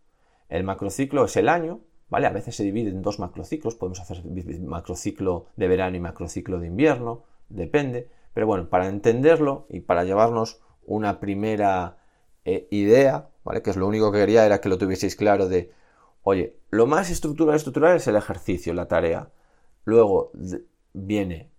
El 0.50 0.64
macrociclo 0.64 1.26
es 1.26 1.36
el 1.38 1.50
año, 1.50 1.82
¿vale? 2.10 2.28
A 2.28 2.32
veces 2.32 2.56
se 2.56 2.64
divide 2.64 2.90
en 2.90 3.02
dos 3.02 3.20
macrociclos, 3.20 3.76
podemos 3.76 4.00
hacer 4.00 4.24
macrociclo 4.62 5.48
de 5.56 5.68
verano 5.68 5.98
y 5.98 6.00
macrociclo 6.00 6.60
de 6.60 6.68
invierno, 6.68 7.24
depende, 7.50 8.10
pero 8.34 8.48
bueno, 8.48 8.70
para 8.70 8.88
entenderlo 8.88 9.68
y 9.70 9.82
para 9.82 10.04
llevarnos 10.04 10.62
una 10.86 11.20
primera 11.20 11.98
eh, 12.46 12.68
idea, 12.72 13.30
¿vale? 13.44 13.62
Que 13.62 13.70
es 13.70 13.78
lo 13.78 13.88
único 13.88 14.12
que 14.12 14.20
quería 14.20 14.46
era 14.46 14.62
que 14.62 14.70
lo 14.70 14.78
tuvieseis 14.78 15.16
claro 15.16 15.48
de, 15.48 15.72
oye, 16.24 16.58
lo 16.70 16.88
más 16.88 17.10
estructural, 17.10 17.56
estructural 17.56 17.96
es 17.98 18.08
el 18.08 18.16
ejercicio, 18.16 18.74
la 18.74 18.88
tarea. 18.88 19.32
Luego, 19.86 20.32
viene 20.94 21.52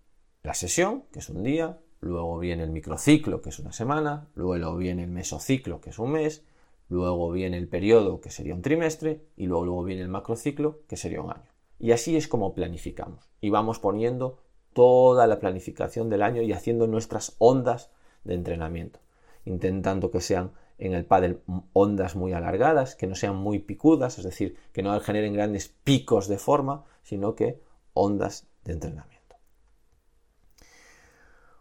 la 0.43 0.55
sesión, 0.55 1.05
que 1.13 1.19
es 1.19 1.29
un 1.29 1.43
día, 1.43 1.79
luego 2.01 2.39
viene 2.39 2.65
el 2.65 2.71
microciclo, 2.71 3.41
que 3.41 3.49
es 3.49 3.59
una 3.59 3.73
semana, 3.73 4.29
luego 4.35 4.77
viene 4.77 5.05
el 5.05 5.11
mesociclo, 5.11 5.81
que 5.81 5.91
es 5.91 5.99
un 5.99 6.13
mes, 6.13 6.45
luego 6.89 7.31
viene 7.31 7.59
el 7.59 7.69
periodo, 7.69 8.21
que 8.21 8.31
sería 8.31 8.55
un 8.55 8.63
trimestre, 8.63 9.25
y 9.37 9.47
luego, 9.47 9.65
luego 9.65 9.85
viene 9.85 10.03
el 10.03 10.09
macrociclo, 10.09 10.81
que 10.89 10.97
sería 10.97 11.21
un 11.21 11.31
año. 11.31 11.51
Y 11.79 11.93
así 11.93 12.17
es 12.17 12.29
como 12.29 12.55
planificamos. 12.55 13.29
Y 13.41 13.51
vamos 13.51 13.79
poniendo 13.79 14.39
toda 14.73 15.27
la 15.27 15.39
planificación 15.39 16.11
del 16.11 16.23
año 16.23 16.43
y 16.43 16.53
haciendo 16.53 16.87
nuestras 16.87 17.37
ondas 17.39 17.91
de 18.25 18.35
entrenamiento, 18.35 19.01
intentando 19.45 20.11
que 20.11 20.21
sean 20.21 20.53
en 20.79 20.93
el 20.95 21.05
pádel 21.05 21.41
ondas 21.73 22.17
muy 22.17 22.33
alargadas, 22.33 22.97
que 22.97 23.07
no 23.07 23.15
sean 23.15 23.37
muy 23.37 23.61
picudas, 23.61 24.19
es 24.19 24.25
decir, 24.25 24.57
que 24.73 24.83
no 24.83 24.99
generen 25.01 25.35
grandes 25.35 25.69
picos 25.69 26.29
de 26.29 26.39
forma, 26.39 26.85
sino 27.03 27.35
que 27.35 27.61
ondas 27.93 28.49
de 28.65 28.73
entrenamiento. 28.73 29.15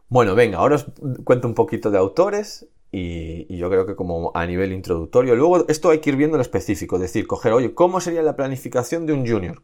Bueno, 0.10 0.36
venga, 0.36 0.60
ahora 0.60 0.76
os 0.76 0.86
cuento 1.24 1.48
un 1.48 1.54
poquito 1.54 1.92
de 1.92 1.98
autores 1.98 2.68
y, 2.96 3.58
yo 3.58 3.70
creo 3.72 3.88
que 3.88 3.96
como 3.96 4.32
a 4.36 4.46
nivel 4.46 4.72
introductorio. 4.72 5.36
Luego 5.36 5.68
esto 5.68 5.90
hay 5.90 6.00
que 6.00 6.12
ir 6.12 6.16
viendo 6.16 6.38
lo 6.38 6.44
específico, 6.44 6.98
es 6.98 7.02
decir, 7.02 7.26
coger, 7.26 7.52
oye, 7.52 7.74
¿cómo 7.74 8.00
sería 8.00 8.22
la 8.22 8.36
planificación 8.36 9.08
de 9.08 9.14
un 9.14 9.28
junior? 9.28 9.64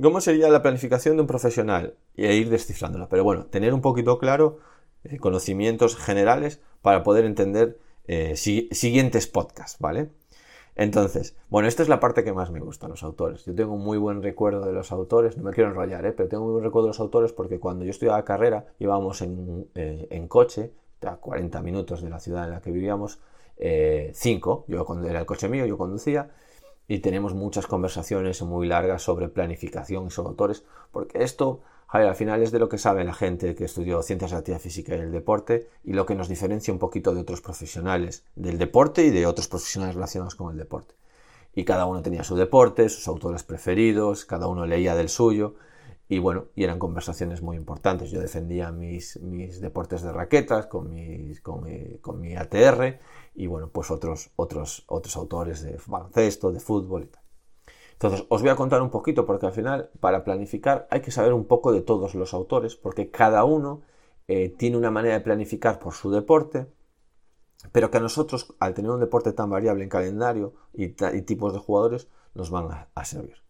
¿Cómo 0.00 0.20
sería 0.20 0.50
la 0.50 0.62
planificación 0.62 1.16
de 1.16 1.22
un 1.22 1.26
profesional? 1.26 1.94
Y 2.14 2.26
ir 2.26 2.50
descifrándola. 2.50 3.08
Pero 3.08 3.24
bueno, 3.24 3.46
tener 3.46 3.72
un 3.72 3.80
poquito 3.80 4.18
claro 4.18 4.58
eh, 5.04 5.16
conocimientos 5.16 5.96
generales 5.96 6.60
para 6.82 7.02
poder 7.02 7.24
entender 7.24 7.78
eh, 8.06 8.36
siguientes 8.36 9.26
podcasts, 9.26 9.78
¿vale? 9.80 10.10
Entonces, 10.76 11.36
bueno, 11.48 11.68
esta 11.68 11.82
es 11.82 11.88
la 11.88 12.00
parte 12.00 12.22
que 12.22 12.34
más 12.34 12.50
me 12.50 12.60
gusta, 12.60 12.86
los 12.86 13.02
autores. 13.02 13.46
Yo 13.46 13.54
tengo 13.54 13.72
un 13.72 13.82
muy 13.82 13.96
buen 13.96 14.22
recuerdo 14.22 14.64
de 14.64 14.72
los 14.72 14.92
autores, 14.92 15.38
no 15.38 15.42
me 15.42 15.52
quiero 15.52 15.70
enrollar, 15.70 16.04
¿eh? 16.04 16.12
pero 16.12 16.28
tengo 16.28 16.44
muy 16.44 16.52
buen 16.52 16.64
recuerdo 16.64 16.86
de 16.86 16.90
los 16.90 17.00
autores 17.00 17.32
porque 17.32 17.58
cuando 17.58 17.84
yo 17.84 17.90
estudiaba 17.90 18.24
carrera 18.24 18.66
íbamos 18.78 19.22
en, 19.22 19.68
eh, 19.74 20.26
coche, 20.28 20.70
a 21.06 21.16
40 21.16 21.62
minutos 21.62 22.02
de 22.02 22.10
la 22.10 22.20
ciudad 22.20 22.44
en 22.44 22.50
la 22.50 22.60
que 22.60 22.70
vivíamos, 22.70 23.20
5, 23.58 24.64
yo 24.68 24.84
cuando 24.84 25.08
era 25.08 25.20
el 25.20 25.26
coche 25.26 25.48
mío, 25.48 25.66
yo 25.66 25.76
conducía, 25.76 26.30
y 26.86 27.00
tenemos 27.00 27.34
muchas 27.34 27.66
conversaciones 27.66 28.40
muy 28.42 28.66
largas 28.66 29.02
sobre 29.02 29.28
planificación 29.28 30.06
y 30.06 30.10
sobre 30.10 30.30
autores, 30.30 30.64
porque 30.90 31.22
esto 31.22 31.60
al 31.88 32.14
final 32.14 32.42
es 32.42 32.50
de 32.50 32.58
lo 32.58 32.68
que 32.68 32.78
sabe 32.78 33.04
la 33.04 33.14
gente 33.14 33.54
que 33.54 33.64
estudió 33.64 34.02
ciencias 34.02 34.30
de 34.30 34.34
la 34.34 34.38
actividad 34.40 34.60
física 34.60 34.94
y 34.94 35.00
el 35.00 35.12
deporte 35.12 35.68
y 35.84 35.92
lo 35.92 36.04
que 36.06 36.14
nos 36.14 36.28
diferencia 36.28 36.72
un 36.72 36.78
poquito 36.78 37.14
de 37.14 37.20
otros 37.20 37.40
profesionales 37.40 38.24
del 38.36 38.58
deporte 38.58 39.04
y 39.04 39.10
de 39.10 39.26
otros 39.26 39.48
profesionales 39.48 39.94
relacionados 39.94 40.34
con 40.34 40.50
el 40.52 40.58
deporte. 40.58 40.94
Y 41.54 41.64
cada 41.64 41.86
uno 41.86 42.02
tenía 42.02 42.24
su 42.24 42.36
deporte, 42.36 42.88
sus 42.88 43.08
autores 43.08 43.42
preferidos, 43.42 44.26
cada 44.26 44.48
uno 44.48 44.66
leía 44.66 44.94
del 44.94 45.08
suyo 45.08 45.54
y 46.08 46.18
bueno, 46.18 46.46
y 46.54 46.64
eran 46.64 46.78
conversaciones 46.78 47.42
muy 47.42 47.56
importantes. 47.56 48.10
Yo 48.10 48.20
defendía 48.20 48.72
mis, 48.72 49.20
mis 49.20 49.60
deportes 49.60 50.02
de 50.02 50.12
raquetas 50.12 50.66
con, 50.66 50.94
con, 51.42 51.64
mi, 51.64 51.98
con 51.98 52.20
mi 52.20 52.36
ATR 52.36 52.98
y 53.34 53.46
bueno, 53.46 53.68
pues 53.68 53.90
otros, 53.90 54.30
otros, 54.36 54.84
otros 54.86 55.16
autores 55.16 55.62
de 55.62 55.78
baloncesto, 55.86 56.50
de 56.52 56.60
fútbol 56.60 57.04
y 57.04 57.06
tal. 57.06 57.22
Entonces, 57.92 58.24
os 58.28 58.42
voy 58.42 58.50
a 58.50 58.56
contar 58.56 58.80
un 58.80 58.90
poquito, 58.90 59.26
porque 59.26 59.46
al 59.46 59.52
final, 59.52 59.90
para 59.98 60.22
planificar, 60.22 60.86
hay 60.88 61.00
que 61.00 61.10
saber 61.10 61.32
un 61.32 61.46
poco 61.46 61.72
de 61.72 61.80
todos 61.80 62.14
los 62.14 62.32
autores, 62.32 62.76
porque 62.76 63.10
cada 63.10 63.44
uno 63.44 63.82
eh, 64.28 64.50
tiene 64.56 64.76
una 64.76 64.92
manera 64.92 65.14
de 65.14 65.20
planificar 65.20 65.80
por 65.80 65.94
su 65.94 66.12
deporte, 66.12 66.68
pero 67.72 67.90
que 67.90 67.98
a 67.98 68.00
nosotros, 68.00 68.54
al 68.60 68.74
tener 68.74 68.92
un 68.92 69.00
deporte 69.00 69.32
tan 69.32 69.50
variable 69.50 69.82
en 69.82 69.90
calendario 69.90 70.54
y, 70.72 70.90
tipos 71.22 71.52
de 71.52 71.58
jugadores, 71.58 72.08
nos 72.34 72.50
van 72.50 72.86
a, 72.94 73.04
servir. 73.04 73.42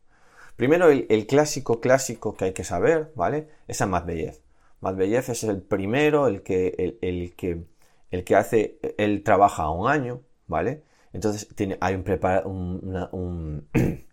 Primero, 0.58 0.88
el, 0.90 1.26
clásico 1.28 1.80
clásico 1.80 2.36
que 2.36 2.46
hay 2.46 2.52
que 2.52 2.64
saber, 2.64 3.12
¿vale? 3.14 3.46
Es 3.68 3.80
a 3.80 3.86
Matveyev. 3.86 4.40
Matveyev 4.80 5.30
es 5.30 5.44
el 5.44 5.62
primero, 5.62 6.26
el 6.26 6.42
que, 6.42 6.98
el, 7.00 7.36
que, 7.36 7.64
el 8.10 8.24
que 8.24 8.34
hace, 8.34 8.80
él 8.98 9.22
trabaja 9.22 9.70
un 9.70 9.88
año, 9.88 10.22
¿vale? 10.48 10.82
Entonces 11.12 11.46
tiene, 11.54 11.78
hay 11.80 11.94
un, 11.94 13.08
un 13.12 13.68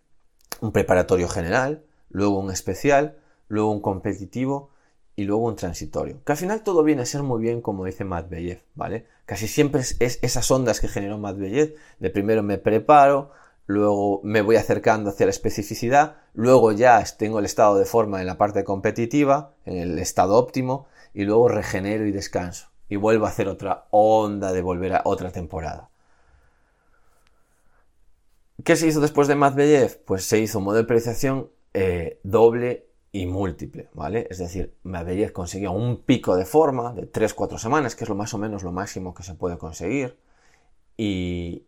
un 0.60 0.70
preparatorio 0.70 1.28
general, 1.28 1.84
luego 2.10 2.38
un 2.38 2.52
especial, 2.52 3.18
luego 3.48 3.72
un 3.72 3.80
competitivo 3.80 4.70
y 5.16 5.24
luego 5.24 5.46
un 5.46 5.56
transitorio. 5.56 6.22
Que 6.24 6.30
al 6.30 6.38
final 6.38 6.62
todo 6.62 6.84
viene 6.84 7.02
a 7.02 7.06
ser 7.06 7.24
muy 7.24 7.42
bien 7.42 7.60
como 7.60 7.84
dice 7.84 8.04
Medvedev, 8.04 8.62
¿vale? 8.76 9.08
Casi 9.24 9.48
siempre 9.48 9.80
es, 9.80 9.98
esas 9.98 10.48
ondas 10.52 10.80
que 10.80 10.86
generó 10.86 11.18
Medvedev, 11.18 11.74
de 11.98 12.10
primero 12.10 12.44
me 12.44 12.58
preparo, 12.58 13.32
luego 13.66 14.20
me 14.22 14.42
voy 14.42 14.56
acercando 14.56 15.10
hacia 15.10 15.26
la 15.26 15.30
especificidad, 15.30 16.16
luego 16.34 16.72
ya 16.72 17.04
tengo 17.18 17.38
el 17.38 17.44
estado 17.44 17.76
de 17.76 17.84
forma 17.84 18.20
en 18.20 18.26
la 18.26 18.38
parte 18.38 18.64
competitiva, 18.64 19.54
en 19.64 19.78
el 19.78 19.98
estado 19.98 20.36
óptimo, 20.36 20.86
y 21.12 21.24
luego 21.24 21.48
regenero 21.48 22.06
y 22.06 22.12
descanso. 22.12 22.68
Y 22.88 22.96
vuelvo 22.96 23.26
a 23.26 23.30
hacer 23.30 23.48
otra 23.48 23.86
onda 23.90 24.52
de 24.52 24.62
volver 24.62 24.94
a 24.94 25.02
otra 25.04 25.32
temporada. 25.32 25.90
¿Qué 28.64 28.76
se 28.76 28.86
hizo 28.86 29.00
después 29.00 29.28
de 29.28 29.34
Medvedev? 29.34 30.02
Pues 30.04 30.24
se 30.24 30.38
hizo 30.38 30.58
un 30.58 30.64
modelo 30.64 30.82
de 30.82 30.88
periodización 30.88 31.50
eh, 31.74 32.20
doble 32.22 32.86
y 33.12 33.26
múltiple, 33.26 33.88
¿vale? 33.94 34.26
Es 34.30 34.38
decir, 34.38 34.74
Medvedev 34.82 35.32
consiguió 35.32 35.72
un 35.72 36.02
pico 36.02 36.36
de 36.36 36.44
forma 36.44 36.92
de 36.92 37.10
3-4 37.10 37.58
semanas, 37.58 37.96
que 37.96 38.04
es 38.04 38.08
lo 38.08 38.14
más 38.14 38.34
o 38.34 38.38
menos 38.38 38.62
lo 38.62 38.72
máximo 38.72 39.14
que 39.14 39.22
se 39.22 39.34
puede 39.34 39.58
conseguir, 39.58 40.18
y, 40.96 41.66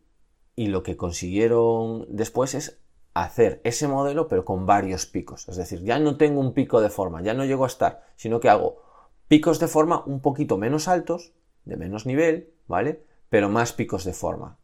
y 0.59 0.67
lo 0.67 0.83
que 0.83 0.97
consiguieron 0.97 2.05
después 2.09 2.53
es 2.53 2.81
hacer 3.13 3.61
ese 3.63 3.87
modelo 3.87 4.27
pero 4.27 4.43
con 4.43 4.65
varios 4.65 5.05
picos. 5.05 5.47
Es 5.47 5.55
decir, 5.55 5.85
ya 5.85 5.99
no 5.99 6.17
tengo 6.17 6.41
un 6.41 6.53
pico 6.53 6.81
de 6.81 6.89
forma, 6.89 7.21
ya 7.21 7.33
no 7.33 7.45
llego 7.45 7.63
a 7.63 7.67
estar, 7.67 8.03
sino 8.17 8.41
que 8.41 8.49
hago 8.49 8.83
picos 9.29 9.61
de 9.61 9.69
forma 9.69 10.03
un 10.05 10.19
poquito 10.19 10.57
menos 10.57 10.89
altos, 10.89 11.31
de 11.63 11.77
menos 11.77 12.05
nivel, 12.05 12.51
¿vale? 12.67 13.05
Pero 13.29 13.47
más 13.47 13.71
picos 13.71 14.03
de 14.03 14.11
forma. 14.11 14.57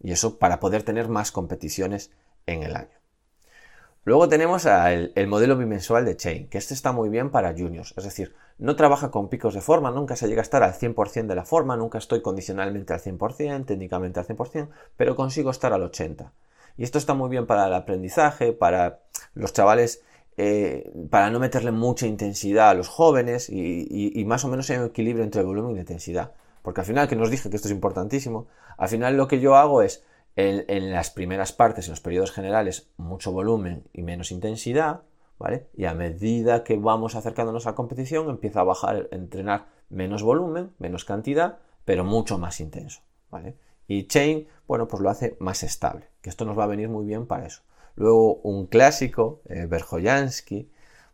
Y 0.00 0.12
eso 0.12 0.38
para 0.38 0.60
poder 0.60 0.82
tener 0.82 1.10
más 1.10 1.30
competiciones 1.30 2.10
en 2.46 2.62
el 2.62 2.74
año. 2.74 3.01
Luego 4.04 4.28
tenemos 4.28 4.66
el, 4.66 5.26
modelo 5.28 5.56
bimensual 5.56 6.04
de 6.04 6.16
Chain, 6.16 6.48
que 6.48 6.58
este 6.58 6.74
está 6.74 6.90
muy 6.90 7.08
bien 7.08 7.30
para 7.30 7.52
juniors, 7.52 7.94
es 7.96 8.02
decir, 8.02 8.34
no 8.58 8.74
trabaja 8.74 9.12
con 9.12 9.28
picos 9.28 9.54
de 9.54 9.60
forma, 9.60 9.92
nunca 9.92 10.16
se 10.16 10.26
llega 10.26 10.40
a 10.40 10.42
estar 10.42 10.64
al 10.64 10.72
100% 10.72 11.26
de 11.26 11.34
la 11.36 11.44
forma, 11.44 11.76
nunca 11.76 11.98
estoy 11.98 12.20
condicionalmente 12.20 12.92
al 12.92 13.00
100%, 13.00 13.64
técnicamente 13.64 14.18
al 14.18 14.26
100%, 14.26 14.68
pero 14.96 15.14
consigo 15.14 15.52
estar 15.52 15.72
al 15.72 15.82
80%. 15.82 16.32
Y 16.76 16.84
esto 16.84 16.98
está 16.98 17.14
muy 17.14 17.28
bien 17.28 17.46
para 17.46 17.68
el 17.68 17.74
aprendizaje, 17.74 18.52
para 18.52 19.02
los 19.34 19.52
chavales, 19.52 20.02
eh, 20.36 20.90
para 21.10 21.30
no 21.30 21.38
meterle 21.38 21.70
mucha 21.70 22.06
intensidad 22.06 22.70
a 22.70 22.74
los 22.74 22.88
jóvenes 22.88 23.50
y, 23.50 23.86
y 23.88 24.24
más 24.24 24.44
o 24.44 24.48
menos 24.48 24.68
hay 24.70 24.78
un 24.78 24.86
equilibrio 24.86 25.22
entre 25.22 25.42
volumen 25.42 25.76
y 25.76 25.80
intensidad. 25.80 26.32
Porque 26.62 26.80
al 26.80 26.86
final, 26.86 27.08
que 27.08 27.16
nos 27.16 27.30
dije 27.30 27.50
que 27.50 27.56
esto 27.56 27.68
es 27.68 27.74
importantísimo, 27.74 28.46
al 28.78 28.88
final 28.88 29.16
lo 29.16 29.28
que 29.28 29.40
yo 29.40 29.54
hago 29.56 29.82
es, 29.82 30.04
en, 30.36 30.92
las 30.92 31.10
primeras 31.10 31.52
partes, 31.52 31.86
en 31.86 31.92
los 31.92 32.00
periodos 32.00 32.32
generales, 32.32 32.90
mucho 32.96 33.32
volumen 33.32 33.84
y 33.92 34.02
menos 34.02 34.32
intensidad, 34.32 35.02
¿vale? 35.38 35.68
Y 35.74 35.84
a 35.84 35.94
medida 35.94 36.64
que 36.64 36.76
vamos 36.76 37.14
acercándonos 37.14 37.66
a 37.66 37.70
la 37.70 37.74
competición, 37.74 38.30
empieza 38.30 38.60
a 38.60 38.64
bajar, 38.64 39.08
entrenar 39.12 39.66
menos 39.90 40.22
volumen, 40.22 40.72
menos 40.78 41.04
cantidad, 41.04 41.58
pero 41.84 42.04
mucho 42.04 42.38
más 42.38 42.60
intenso, 42.60 43.00
¿vale? 43.30 43.56
Y 43.86 44.06
Chain, 44.06 44.46
bueno, 44.66 44.88
pues 44.88 45.02
lo 45.02 45.10
hace 45.10 45.36
más 45.38 45.62
estable, 45.62 46.08
que 46.22 46.30
esto 46.30 46.44
nos 46.44 46.58
va 46.58 46.64
a 46.64 46.68
venir 46.68 46.88
muy 46.88 47.04
bien 47.04 47.26
para 47.26 47.46
eso. 47.46 47.62
Luego 47.94 48.36
un 48.36 48.66
clásico, 48.66 49.42
eh, 49.50 49.68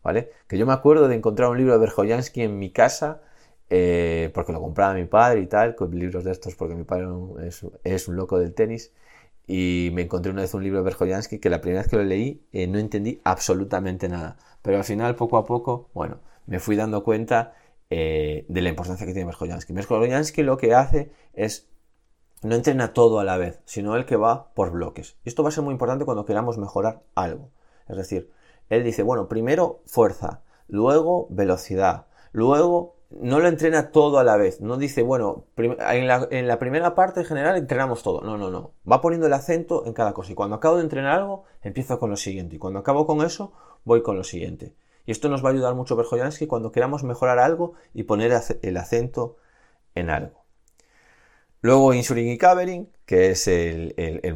¿vale? 0.01 0.31
Que 0.47 0.57
yo 0.57 0.65
me 0.65 0.73
acuerdo 0.73 1.09
de 1.09 1.15
encontrar 1.15 1.49
un 1.49 1.57
libro 1.57 1.73
de 1.73 1.79
Berjoyansky 1.79 2.43
en 2.43 2.57
mi 2.57 2.71
casa 2.71 3.21
eh, 3.69 4.31
porque 4.33 4.51
lo 4.51 4.61
compraba 4.61 4.95
mi 4.95 5.05
padre 5.05 5.41
y 5.41 5.47
tal, 5.47 5.75
con 5.75 5.91
libros 5.91 6.23
de 6.23 6.31
estos, 6.31 6.55
porque 6.55 6.73
mi 6.75 6.83
padre 6.85 7.07
es, 7.83 8.07
un 8.07 8.15
loco 8.15 8.39
del 8.39 8.53
tenis. 8.53 8.91
Y 9.51 9.89
me 9.93 10.03
encontré 10.03 10.31
una 10.31 10.43
vez 10.43 10.53
un 10.53 10.63
libro 10.63 10.77
de 10.77 10.83
Berjoyansky 10.83 11.39
que 11.39 11.49
la 11.49 11.59
primera 11.59 11.81
vez 11.81 11.89
que 11.89 11.97
lo 11.97 12.03
leí 12.03 12.45
eh, 12.51 12.67
no 12.67 12.77
entendí 12.77 13.19
absolutamente 13.23 14.07
nada. 14.07 14.37
Pero 14.61 14.77
al 14.77 14.83
final, 14.83 15.15
poco 15.15 15.37
a 15.37 15.45
poco, 15.45 15.89
bueno, 15.95 16.19
me 16.45 16.59
fui 16.59 16.75
dando 16.75 17.03
cuenta 17.03 17.55
eh, 17.89 18.45
de 18.47 18.61
la 18.61 18.69
importancia 18.69 19.07
que 19.07 19.13
tiene 19.13 19.25
Berjoyansky. 19.25 19.73
Berjoyansky 19.73 20.43
lo 20.43 20.57
que 20.57 20.75
hace 20.75 21.11
es 21.33 21.67
no 22.43 22.53
entrena 22.53 22.93
todo 22.93 23.19
a 23.19 23.23
la 23.23 23.37
vez, 23.37 23.59
sino 23.65 23.95
el 23.95 24.05
que 24.05 24.17
va 24.17 24.53
por 24.53 24.69
bloques. 24.69 25.17
Y 25.25 25.29
esto 25.29 25.41
va 25.41 25.49
a 25.49 25.51
ser 25.51 25.63
muy 25.63 25.71
importante 25.71 26.05
cuando 26.05 26.25
queramos 26.25 26.59
mejorar 26.59 27.01
algo. 27.15 27.49
Es 27.87 27.97
decir, 27.97 28.29
él 28.69 28.83
dice, 28.83 29.01
bueno, 29.01 29.27
primero 29.27 29.81
fuerza, 29.87 30.43
luego 30.67 31.25
velocidad, 31.31 32.05
luego 32.33 32.98
no 33.09 33.39
lo 33.39 33.47
entrena 33.47 33.91
todo 33.91 34.19
a 34.19 34.23
la 34.23 34.37
vez. 34.37 34.61
No 34.61 34.77
dice, 34.77 35.01
bueno, 35.01 35.45
en 35.57 36.07
la, 36.07 36.59
primera 36.59 36.95
parte 36.95 37.21
en 37.21 37.25
general 37.25 37.57
entrenamos 37.57 38.03
todo. 38.03 38.21
No, 38.21 38.37
no, 38.37 38.49
no. 38.49 38.73
Va 38.89 39.01
poniendo 39.01 39.27
el 39.27 39.33
acento 39.33 39.85
en 39.85 39.93
cada 39.93 40.13
cosa. 40.13 40.31
Y 40.31 40.35
cuando 40.35 40.55
acabo 40.55 40.77
de 40.77 40.83
entrenar 40.83 41.19
algo, 41.19 41.45
empiezo 41.61 41.99
con 41.99 42.09
lo 42.09 42.17
siguiente. 42.17 42.55
Y 42.55 42.59
cuando 42.59 42.79
acabo 42.79 43.07
con 43.07 43.25
eso, 43.25 43.53
voy 43.83 44.03
con 44.03 44.15
lo 44.15 44.23
siguiente. 44.23 44.75
Y 45.05 45.11
esto 45.11 45.27
nos 45.29 45.43
va 45.43 45.49
a 45.49 45.53
ayudar 45.53 45.73
mucho 45.73 45.97
que 45.97 46.47
cuando 46.47 46.71
queramos 46.71 47.03
mejorar 47.03 47.39
algo 47.39 47.73
y 47.93 48.03
poner 48.03 48.31
el 48.61 48.77
acento 48.77 49.37
en 49.95 50.09
algo. 50.11 50.45
Luego 51.61 51.93
Insulin 51.93 52.29
y 52.29 52.37
Covering, 52.37 52.89
que 53.05 53.31
es 53.31 53.47
el, 53.47 53.93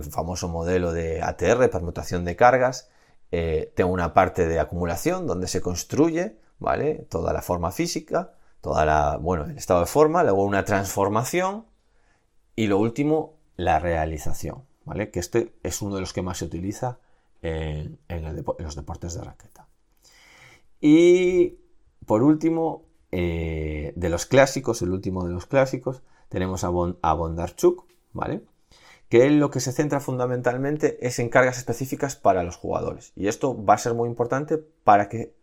famoso 0.09 0.49
modelo 0.49 0.91
de 0.91 1.21
ATR, 1.21 1.69
permutación 1.69 2.25
de 2.25 2.35
cargas. 2.35 2.89
Eh, 3.31 3.71
tengo 3.75 3.91
una 3.91 4.13
parte 4.13 4.47
de 4.47 4.59
acumulación 4.59 5.27
donde 5.27 5.47
se 5.47 5.61
construye 5.61 6.37
¿vale? 6.63 7.05
Toda 7.09 7.33
la 7.33 7.41
forma 7.41 7.71
física, 7.71 8.33
toda 8.63 8.85
la, 8.85 9.17
bueno, 9.17 9.43
el 9.43 9.57
estado 9.57 9.81
de 9.81 9.87
forma, 9.87 10.23
luego 10.23 10.41
una 10.41 10.63
transformación 10.63 11.65
y 12.55 12.67
lo 12.67 12.77
último, 12.79 13.33
la 13.57 13.77
realización, 13.77 14.63
¿vale? 14.85 15.11
Que 15.11 15.19
este 15.19 15.53
es 15.63 15.81
uno 15.81 15.95
de 15.95 16.01
los 16.01 16.13
que 16.13 16.21
más 16.21 16.37
se 16.37 16.45
utiliza 16.45 16.97
en, 17.41 17.99
los 18.57 18.75
deportes 18.77 19.15
de 19.15 19.21
raqueta. 19.21 19.67
Y 20.79 21.57
por 22.05 22.23
último, 22.23 22.85
eh, 23.11 23.91
de 23.97 24.09
los 24.09 24.25
clásicos, 24.25 24.81
el 24.81 24.91
último 24.91 25.25
de 25.25 25.33
los 25.33 25.45
clásicos, 25.45 26.01
tenemos 26.29 26.63
a, 26.63 26.69
Bondarchuk, 26.69 27.85
¿vale? 28.13 28.45
Que 29.09 29.29
lo 29.29 29.51
que 29.51 29.59
se 29.59 29.73
centra 29.73 29.99
fundamentalmente 29.99 31.05
es 31.05 31.19
en 31.19 31.27
cargas 31.27 31.57
específicas 31.57 32.15
para 32.15 32.43
los 32.43 32.55
jugadores. 32.55 33.11
Y 33.17 33.27
esto 33.27 33.61
va 33.61 33.73
a 33.73 33.77
ser 33.77 33.93
muy 33.93 34.07
importante 34.07 34.57
para 34.57 35.09
que 35.09 35.35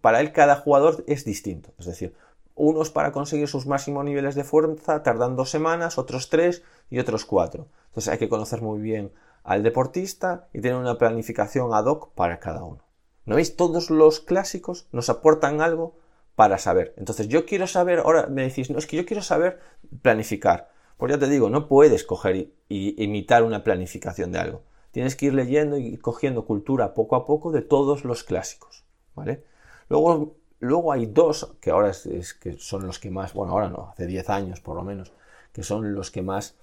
para 0.00 0.20
él 0.20 0.32
cada 0.32 0.56
jugador 0.56 1.04
es 1.06 1.24
distinto. 1.24 1.72
Es 1.78 1.86
decir, 1.86 2.14
unos 2.54 2.90
para 2.90 3.12
conseguir 3.12 3.48
sus 3.48 3.66
máximos 3.66 4.04
niveles 4.04 4.34
de 4.34 4.44
fuerza 4.44 5.02
tardan 5.02 5.36
dos 5.36 5.50
semanas, 5.50 5.98
otros 5.98 6.30
tres 6.30 6.62
y 6.90 6.98
otros 6.98 7.24
cuatro. 7.24 7.68
Entonces 7.88 8.12
hay 8.12 8.18
que 8.18 8.28
conocer 8.28 8.62
muy 8.62 8.80
bien 8.80 9.12
al 9.42 9.62
deportista 9.62 10.48
y 10.52 10.60
tener 10.60 10.76
una 10.76 10.98
planificación 10.98 11.74
ad 11.74 11.86
hoc 11.86 12.14
para 12.14 12.40
cada 12.40 12.64
uno. 12.64 12.82
¿No 13.26 13.36
veis? 13.36 13.56
Todos 13.56 13.90
los 13.90 14.20
clásicos 14.20 14.86
nos 14.92 15.08
aportan 15.10 15.60
algo 15.60 15.96
para 16.36 16.58
saber. 16.58 16.94
Entonces 16.96 17.28
yo 17.28 17.46
quiero 17.46 17.66
saber, 17.66 18.00
ahora 18.00 18.26
me 18.26 18.42
decís, 18.42 18.70
no, 18.70 18.78
es 18.78 18.86
que 18.86 18.96
yo 18.96 19.06
quiero 19.06 19.22
saber 19.22 19.60
planificar. 20.02 20.70
Pues 20.96 21.12
ya 21.12 21.18
te 21.18 21.28
digo, 21.28 21.50
no 21.50 21.68
puedes 21.68 22.04
coger 22.04 22.36
y, 22.68 23.02
imitar 23.02 23.42
una 23.42 23.64
planificación 23.64 24.32
de 24.32 24.38
algo. 24.38 24.62
Tienes 24.90 25.16
que 25.16 25.26
ir 25.26 25.34
leyendo 25.34 25.76
y 25.76 25.96
cogiendo 25.96 26.44
cultura 26.44 26.94
poco 26.94 27.16
a 27.16 27.26
poco 27.26 27.50
de 27.50 27.62
todos 27.62 28.04
los 28.04 28.22
clásicos. 28.22 28.84
¿Vale? 29.14 29.44
Luego 29.88 30.36
Luego 30.64 30.92
hay 30.92 31.04
dos, 31.04 31.56
que 31.60 31.70
ahora 31.70 31.90
es, 31.90 32.32
que 32.34 32.56
son 32.58 32.86
los 32.86 32.98
que 32.98 33.10
más, 33.10 33.34
bueno, 33.34 33.52
ahora 33.52 33.68
no, 33.68 33.90
hace 33.92 34.06
10 34.06 34.30
años 34.30 34.60
por 34.60 34.76
lo 34.76 34.82
menos, 34.82 35.12
que 35.52 35.62
son 35.62 35.94
los 35.94 36.10
que 36.10 36.22
más, 36.22 36.56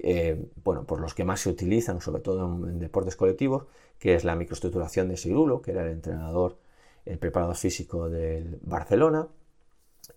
eh, 0.00 0.50
bueno, 0.62 0.84
por 0.84 1.00
los 1.00 1.14
que 1.14 1.24
más 1.24 1.40
se 1.40 1.48
utilizan, 1.48 2.02
sobre 2.02 2.20
todo 2.20 2.44
en, 2.68 2.78
deportes 2.78 3.16
colectivos, 3.16 3.64
que 3.98 4.14
es 4.14 4.24
la 4.24 4.36
microestructuración 4.36 5.08
de 5.08 5.16
Sirulo, 5.16 5.62
que 5.62 5.70
era 5.70 5.82
el 5.82 5.92
entrenador, 5.92 6.58
el 7.06 7.18
preparador 7.18 7.56
físico 7.56 8.10
del 8.10 8.58
Barcelona, 8.60 9.28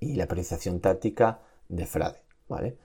y 0.02 0.16
la 0.16 0.28
periodización 0.28 0.82
táctica 0.82 1.40
de 1.70 1.86
Frade, 1.86 2.22
¿vale? 2.50 2.78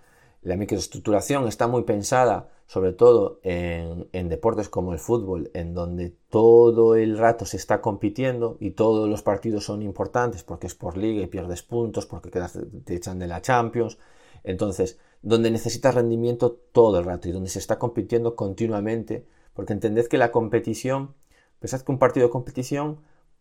La 0.43 0.57
microestructuración 0.57 1.49
está 1.49 1.67
muy 1.67 1.83
pensada 1.83 2.51
sobre 2.67 2.93
todo 2.93 3.41
en, 3.43 4.29
deportes 4.29 4.69
como 4.69 4.93
el 4.93 4.99
fútbol, 4.99 5.51
en 5.55 5.73
donde 5.75 6.11
todo 6.31 6.97
el 6.97 7.17
rato 7.17 7.47
se 7.47 7.57
está 7.57 7.81
compitiendo 7.81 8.57
y 8.61 8.73
todos 8.73 9.09
los 9.09 9.23
partidos 9.23 9.65
son 9.65 9.83
importantes 9.83 10.43
porque 10.43 10.67
es 10.67 10.75
por 10.75 10.97
liga 10.97 11.23
y 11.23 11.29
pierdes 11.29 11.63
puntos, 11.63 12.07
porque 12.07 12.31
te 12.31 12.95
echan 12.95 13.19
de 13.19 13.29
la 13.29 13.41
Champions. 13.41 13.99
Entonces, 14.43 14.99
donde 15.23 15.51
necesitas 15.51 15.95
rendimiento 15.95 16.53
todo 16.53 16.99
el 16.99 17.05
rato 17.05 17.29
y 17.29 17.33
donde 17.33 17.51
se 17.51 17.59
está 17.59 17.79
compitiendo 17.79 18.37
continuamente, 18.37 19.27
porque 19.55 19.73
entended 19.73 20.07
que 20.07 20.19
la 20.19 20.33
competición, 20.33 21.15
pensad 21.59 21.81
que 21.81 21.93
un 21.93 21.99
partido 21.99 22.27
de 22.27 22.33
competición 22.33 23.01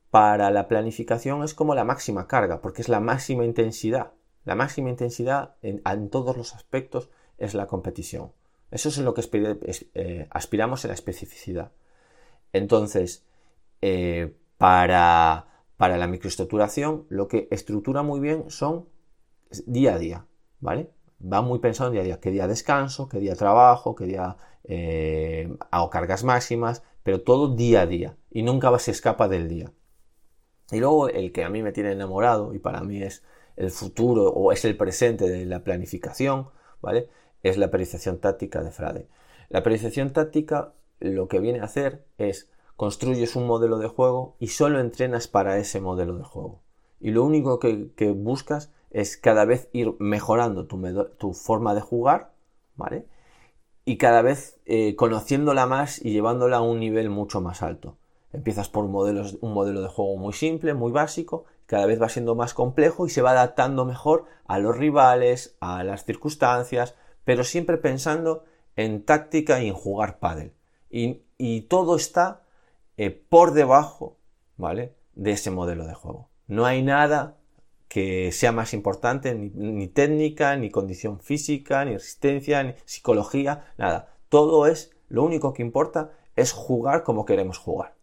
para 0.09 0.49
la 0.49 0.67
planificación 0.67 1.43
es 1.43 1.53
como 1.53 1.75
la 1.75 1.83
máxima 1.83 2.27
carga, 2.27 2.61
porque 2.61 2.81
es 2.81 2.89
la 2.89 2.99
máxima 2.99 3.43
intensidad. 3.43 4.13
La 4.45 4.55
máxima 4.55 4.89
intensidad 4.89 5.55
en, 5.61 6.09
todos 6.09 6.38
los 6.38 6.53
aspectos 6.53 7.09
es 7.38 7.53
la 7.53 7.67
competición. 7.67 8.31
Eso 8.75 8.89
es 8.89 8.97
lo 8.97 9.13
que 9.13 9.21
eh, 9.93 10.27
aspiramos 10.31 10.83
en 10.83 10.89
la 10.89 10.95
especificidad. 10.95 11.71
Entonces, 12.51 13.25
eh, 13.81 14.35
para, 14.57 15.47
para, 15.77 15.95
la 15.95 16.07
microestructuración, 16.07 17.05
lo 17.07 17.29
que 17.29 17.47
estructura 17.51 18.03
muy 18.03 18.19
bien 18.19 18.51
son 18.51 18.89
día 19.65 19.93
a 19.93 19.97
día, 19.97 20.25
¿vale? 20.59 20.91
Va 21.21 21.41
muy 21.41 21.59
pensado 21.59 21.88
en 21.88 21.93
día 21.93 22.01
a 22.01 22.03
día, 22.03 22.19
qué 22.19 22.31
día 22.31 22.49
descanso, 22.49 23.07
qué 23.07 23.19
día 23.19 23.38
trabajo, 23.38 23.95
qué 23.95 24.07
día 24.07 24.35
eh, 24.65 25.55
hago 25.71 25.89
cargas 25.89 26.25
máximas, 26.25 26.83
pero 27.01 27.21
todo 27.21 27.55
día 27.55 27.83
a 27.83 27.85
día 27.85 28.17
y 28.29 28.43
nunca 28.43 28.77
se 28.77 28.91
escapa 28.91 29.29
del 29.29 29.47
día. 29.47 29.71
Y 30.69 30.81
luego 30.81 31.07
el 31.07 31.31
que 31.31 31.45
a 31.45 31.49
mí 31.49 31.63
me 31.63 31.71
tiene 31.71 31.93
enamorado 31.93 32.53
y 32.53 32.59
para 32.59 32.81
mí 32.81 33.01
es 33.01 33.23
el 33.55 33.71
futuro 33.71 34.27
o 34.27 34.51
es 34.51 34.65
el 34.65 34.75
presente 34.75 35.29
de 35.29 35.45
la 35.45 35.63
planificación, 35.63 36.49
¿vale? 36.81 37.07
Es 37.45 37.58
la 37.60 37.69
periodización 37.69 38.17
táctica 38.17 38.63
de 38.63 38.71
Frade. 38.71 39.08
La 39.49 39.62
periodización 39.62 40.13
táctica 40.13 40.73
lo 40.99 41.27
que 41.27 41.39
viene 41.39 41.60
a 41.60 41.65
hacer 41.65 42.03
es 42.17 42.49
construyes 42.75 43.36
un 43.36 43.45
modelo 43.45 43.77
de 43.77 43.88
juego 43.88 44.36
y 44.39 44.47
solo 44.47 44.79
entrenas 44.79 45.27
para 45.27 45.60
ese 45.60 45.79
modelo 45.79 46.17
de 46.17 46.23
juego. 46.23 46.63
Y 46.99 47.12
lo 47.12 47.23
único 47.23 47.60
que, 47.60 47.91
buscas 48.17 48.73
es 48.89 49.15
cada 49.15 49.45
vez 49.45 49.69
ir 49.73 49.93
mejorando 49.99 50.65
tu, 50.65 51.34
forma 51.34 51.75
de 51.75 51.81
jugar, 51.81 52.31
¿vale? 52.77 53.05
Y 53.86 53.97
cada 53.97 54.23
vez 54.23 54.60
eh, 54.65 54.95
conociéndola 54.95 55.67
más 55.67 56.03
y 56.03 56.13
llevándola 56.13 56.58
a 56.58 56.62
un 56.62 56.79
nivel 56.79 57.12
mucho 57.12 57.41
más 57.41 57.62
alto. 57.62 57.95
Empiezas 58.34 58.69
por 58.69 58.86
un 58.86 58.91
modelo 59.53 59.81
de 59.84 59.88
juego 59.88 60.17
muy 60.17 60.34
simple, 60.34 60.73
muy 60.73 60.91
básico, 60.91 61.45
cada 61.67 61.86
vez 61.86 62.01
va 62.01 62.10
siendo 62.10 62.34
más 62.34 62.55
complejo 62.55 63.05
y 63.05 63.12
se 63.12 63.21
va 63.21 63.34
adaptando 63.34 63.86
mejor 63.86 64.25
a 64.47 64.58
los 64.58 64.75
rivales, 64.75 65.55
a 65.60 65.84
las 65.84 66.05
circunstancias, 66.05 66.95
pero 67.25 67.43
siempre 67.43 67.77
pensando 67.77 68.45
en 68.75 69.03
táctica 69.03 69.61
y 69.61 69.67
en 69.67 69.73
jugar 69.73 70.19
pádel. 70.19 70.53
Y, 70.89 71.61
todo 71.67 71.97
está 71.97 72.43
eh, 72.95 73.09
por 73.09 73.51
debajo, 73.51 74.17
¿vale? 74.55 74.93
De 75.13 75.31
ese 75.31 75.51
modelo 75.51 75.85
de 75.85 75.93
juego. 75.93 76.29
No 76.47 76.65
hay 76.65 76.81
nada 76.81 77.35
que 77.89 78.31
sea 78.31 78.53
más 78.53 78.73
importante, 78.73 79.35
ni, 79.35 79.49
ni 79.49 79.88
técnica, 79.88 80.55
ni 80.55 80.69
condición 80.69 81.19
física, 81.19 81.83
ni 81.83 81.93
resistencia, 81.93 82.63
ni 82.63 82.75
psicología, 82.85 83.65
nada. 83.77 84.13
Todo 84.29 84.67
es, 84.67 84.91
lo 85.09 85.23
único 85.23 85.53
que 85.53 85.63
importa 85.63 86.11
es 86.35 86.53
jugar 86.53 87.03
como 87.03 87.25
queremos 87.25 87.57
jugar. 87.57 87.95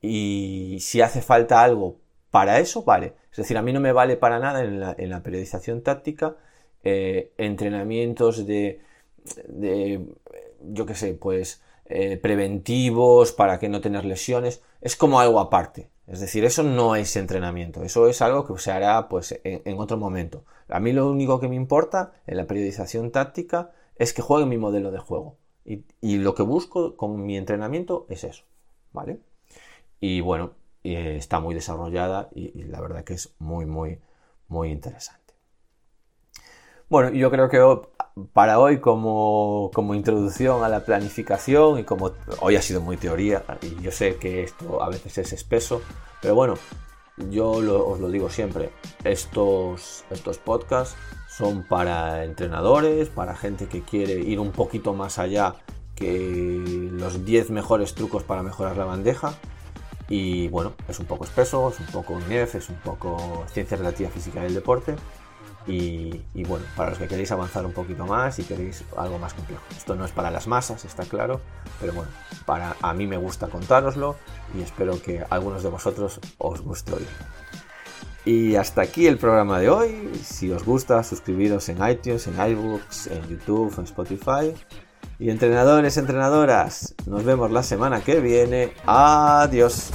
Y 0.00 0.78
si 0.80 1.00
hace 1.00 1.22
falta 1.22 1.62
algo 1.62 1.96
para 2.30 2.58
eso 2.58 2.82
vale. 2.82 3.14
Es 3.30 3.38
decir, 3.38 3.56
a 3.56 3.62
mí 3.62 3.72
no 3.72 3.80
me 3.80 3.92
vale 3.92 4.16
para 4.16 4.38
nada 4.38 4.62
en 4.62 5.10
la, 5.10 5.22
periodización 5.22 5.82
táctica 5.82 6.36
eh, 6.84 7.32
entrenamientos 7.38 8.46
de, 8.46 8.80
yo 10.62 10.86
qué 10.86 10.94
sé, 10.94 11.14
pues 11.14 11.62
eh, 11.86 12.16
preventivos 12.16 13.32
para 13.32 13.58
que 13.58 13.68
no 13.68 13.80
tener 13.80 14.04
lesiones. 14.04 14.62
Es 14.80 14.96
como 14.96 15.20
algo 15.20 15.40
aparte. 15.40 15.90
Es 16.06 16.20
decir, 16.20 16.44
eso 16.44 16.62
no 16.62 16.96
es 16.96 17.16
entrenamiento, 17.16 17.82
eso 17.82 18.08
es 18.08 18.22
algo 18.22 18.46
que 18.46 18.58
se 18.58 18.72
hará 18.72 19.08
pues 19.08 19.38
en, 19.44 19.78
otro 19.78 19.98
momento. 19.98 20.44
A 20.68 20.80
mí 20.80 20.92
lo 20.92 21.10
único 21.10 21.38
que 21.38 21.48
me 21.48 21.54
importa 21.54 22.12
en 22.26 22.38
la 22.38 22.46
periodización 22.46 23.10
táctica 23.10 23.72
es 23.96 24.14
que 24.14 24.22
juegue 24.22 24.46
mi 24.46 24.56
modelo 24.56 24.90
de 24.90 24.98
juego. 24.98 25.36
Y, 25.66 25.84
y 26.00 26.16
lo 26.16 26.34
que 26.34 26.42
busco 26.42 26.96
con 26.96 27.26
mi 27.26 27.36
entrenamiento 27.36 28.06
es 28.08 28.24
eso. 28.24 28.44
¿Vale? 28.92 29.20
Y 30.00 30.22
bueno, 30.22 30.52
eh, 30.84 31.16
está 31.16 31.40
muy 31.40 31.54
desarrollada 31.54 32.28
y, 32.34 32.62
la 32.64 32.80
verdad 32.80 33.04
que 33.04 33.14
es 33.14 33.34
muy, 33.38 33.66
muy, 33.66 34.00
muy 34.48 34.70
interesante. 34.70 35.27
Bueno, 36.90 37.10
yo 37.10 37.30
creo 37.30 37.50
que 37.50 37.58
para 38.32 38.58
hoy 38.58 38.80
como, 38.80 39.70
introducción 39.94 40.64
a 40.64 40.70
la 40.70 40.86
planificación 40.86 41.78
y 41.78 41.84
como 41.84 42.12
hoy 42.40 42.56
ha 42.56 42.62
sido 42.62 42.80
muy 42.80 42.96
teoría 42.96 43.44
y 43.60 43.82
yo 43.82 43.92
sé 43.92 44.16
que 44.16 44.42
esto 44.42 44.82
a 44.82 44.88
veces 44.88 45.18
es 45.18 45.34
espeso, 45.34 45.82
pero 46.22 46.34
bueno, 46.34 46.54
yo 47.30 47.50
os 47.50 48.00
lo 48.00 48.08
digo 48.08 48.30
siempre, 48.30 48.70
estos, 49.04 50.04
estos 50.08 50.38
podcasts 50.38 50.96
son 51.28 51.62
para 51.62 52.24
entrenadores, 52.24 53.10
para 53.10 53.36
gente 53.36 53.66
que 53.66 53.82
quiere 53.82 54.14
ir 54.14 54.40
un 54.40 54.52
poquito 54.52 54.94
más 54.94 55.18
allá 55.18 55.56
que 55.94 56.88
los 56.90 57.26
10 57.26 57.50
mejores 57.50 57.94
trucos 57.94 58.22
para 58.22 58.42
mejorar 58.42 58.78
la 58.78 58.86
bandeja 58.86 59.34
y 60.08 60.48
bueno, 60.48 60.72
es 60.88 60.98
un 60.98 61.04
poco 61.04 61.24
espeso, 61.24 61.68
es 61.68 61.78
un 61.80 61.86
poco 61.86 62.18
INEF, 62.18 62.54
es 62.54 62.70
un 62.70 62.76
poco 62.76 63.44
ciencia 63.52 63.76
relativa 63.76 64.08
física 64.08 64.42
del 64.42 64.54
deporte. 64.54 64.96
Y, 65.68 66.44
bueno, 66.44 66.64
para 66.76 66.90
los 66.90 66.98
que 66.98 67.06
queréis 67.06 67.30
avanzar 67.30 67.66
un 67.66 67.72
poquito 67.72 68.06
más 68.06 68.38
y 68.38 68.44
queréis 68.44 68.84
algo 68.96 69.18
más 69.18 69.34
complejo. 69.34 69.62
Esto 69.76 69.94
no 69.94 70.06
es 70.06 70.12
para 70.12 70.30
las 70.30 70.46
masas, 70.46 70.86
está 70.86 71.04
claro, 71.04 71.42
pero 71.78 71.92
bueno, 71.92 72.10
para 72.46 72.74
a 72.80 72.94
mí 72.94 73.06
me 73.06 73.18
gusta 73.18 73.48
contároslo 73.48 74.16
y 74.58 74.62
espero 74.62 75.00
que 75.02 75.20
a 75.20 75.26
algunos 75.28 75.62
de 75.62 75.68
vosotros 75.68 76.20
os 76.38 76.62
guste 76.62 76.94
oír. 76.94 77.08
Y 78.24 78.56
hasta 78.56 78.82
aquí 78.82 79.06
el 79.06 79.18
programa 79.18 79.58
de 79.58 79.70
hoy. 79.70 80.10
Si 80.22 80.50
os 80.50 80.64
gusta, 80.64 81.02
suscribiros 81.02 81.68
en 81.68 81.86
iTunes, 81.86 82.26
en 82.26 82.50
iBooks, 82.50 83.06
en 83.06 83.26
YouTube, 83.28 83.74
en 83.78 83.84
Spotify. 83.84 84.54
Y 85.18 85.30
entrenadores, 85.30 85.96
entrenadoras, 85.96 86.94
nos 87.06 87.24
vemos 87.24 87.50
la 87.50 87.62
semana 87.62 88.02
que 88.02 88.20
viene. 88.20 88.72
Adiós. 88.86 89.90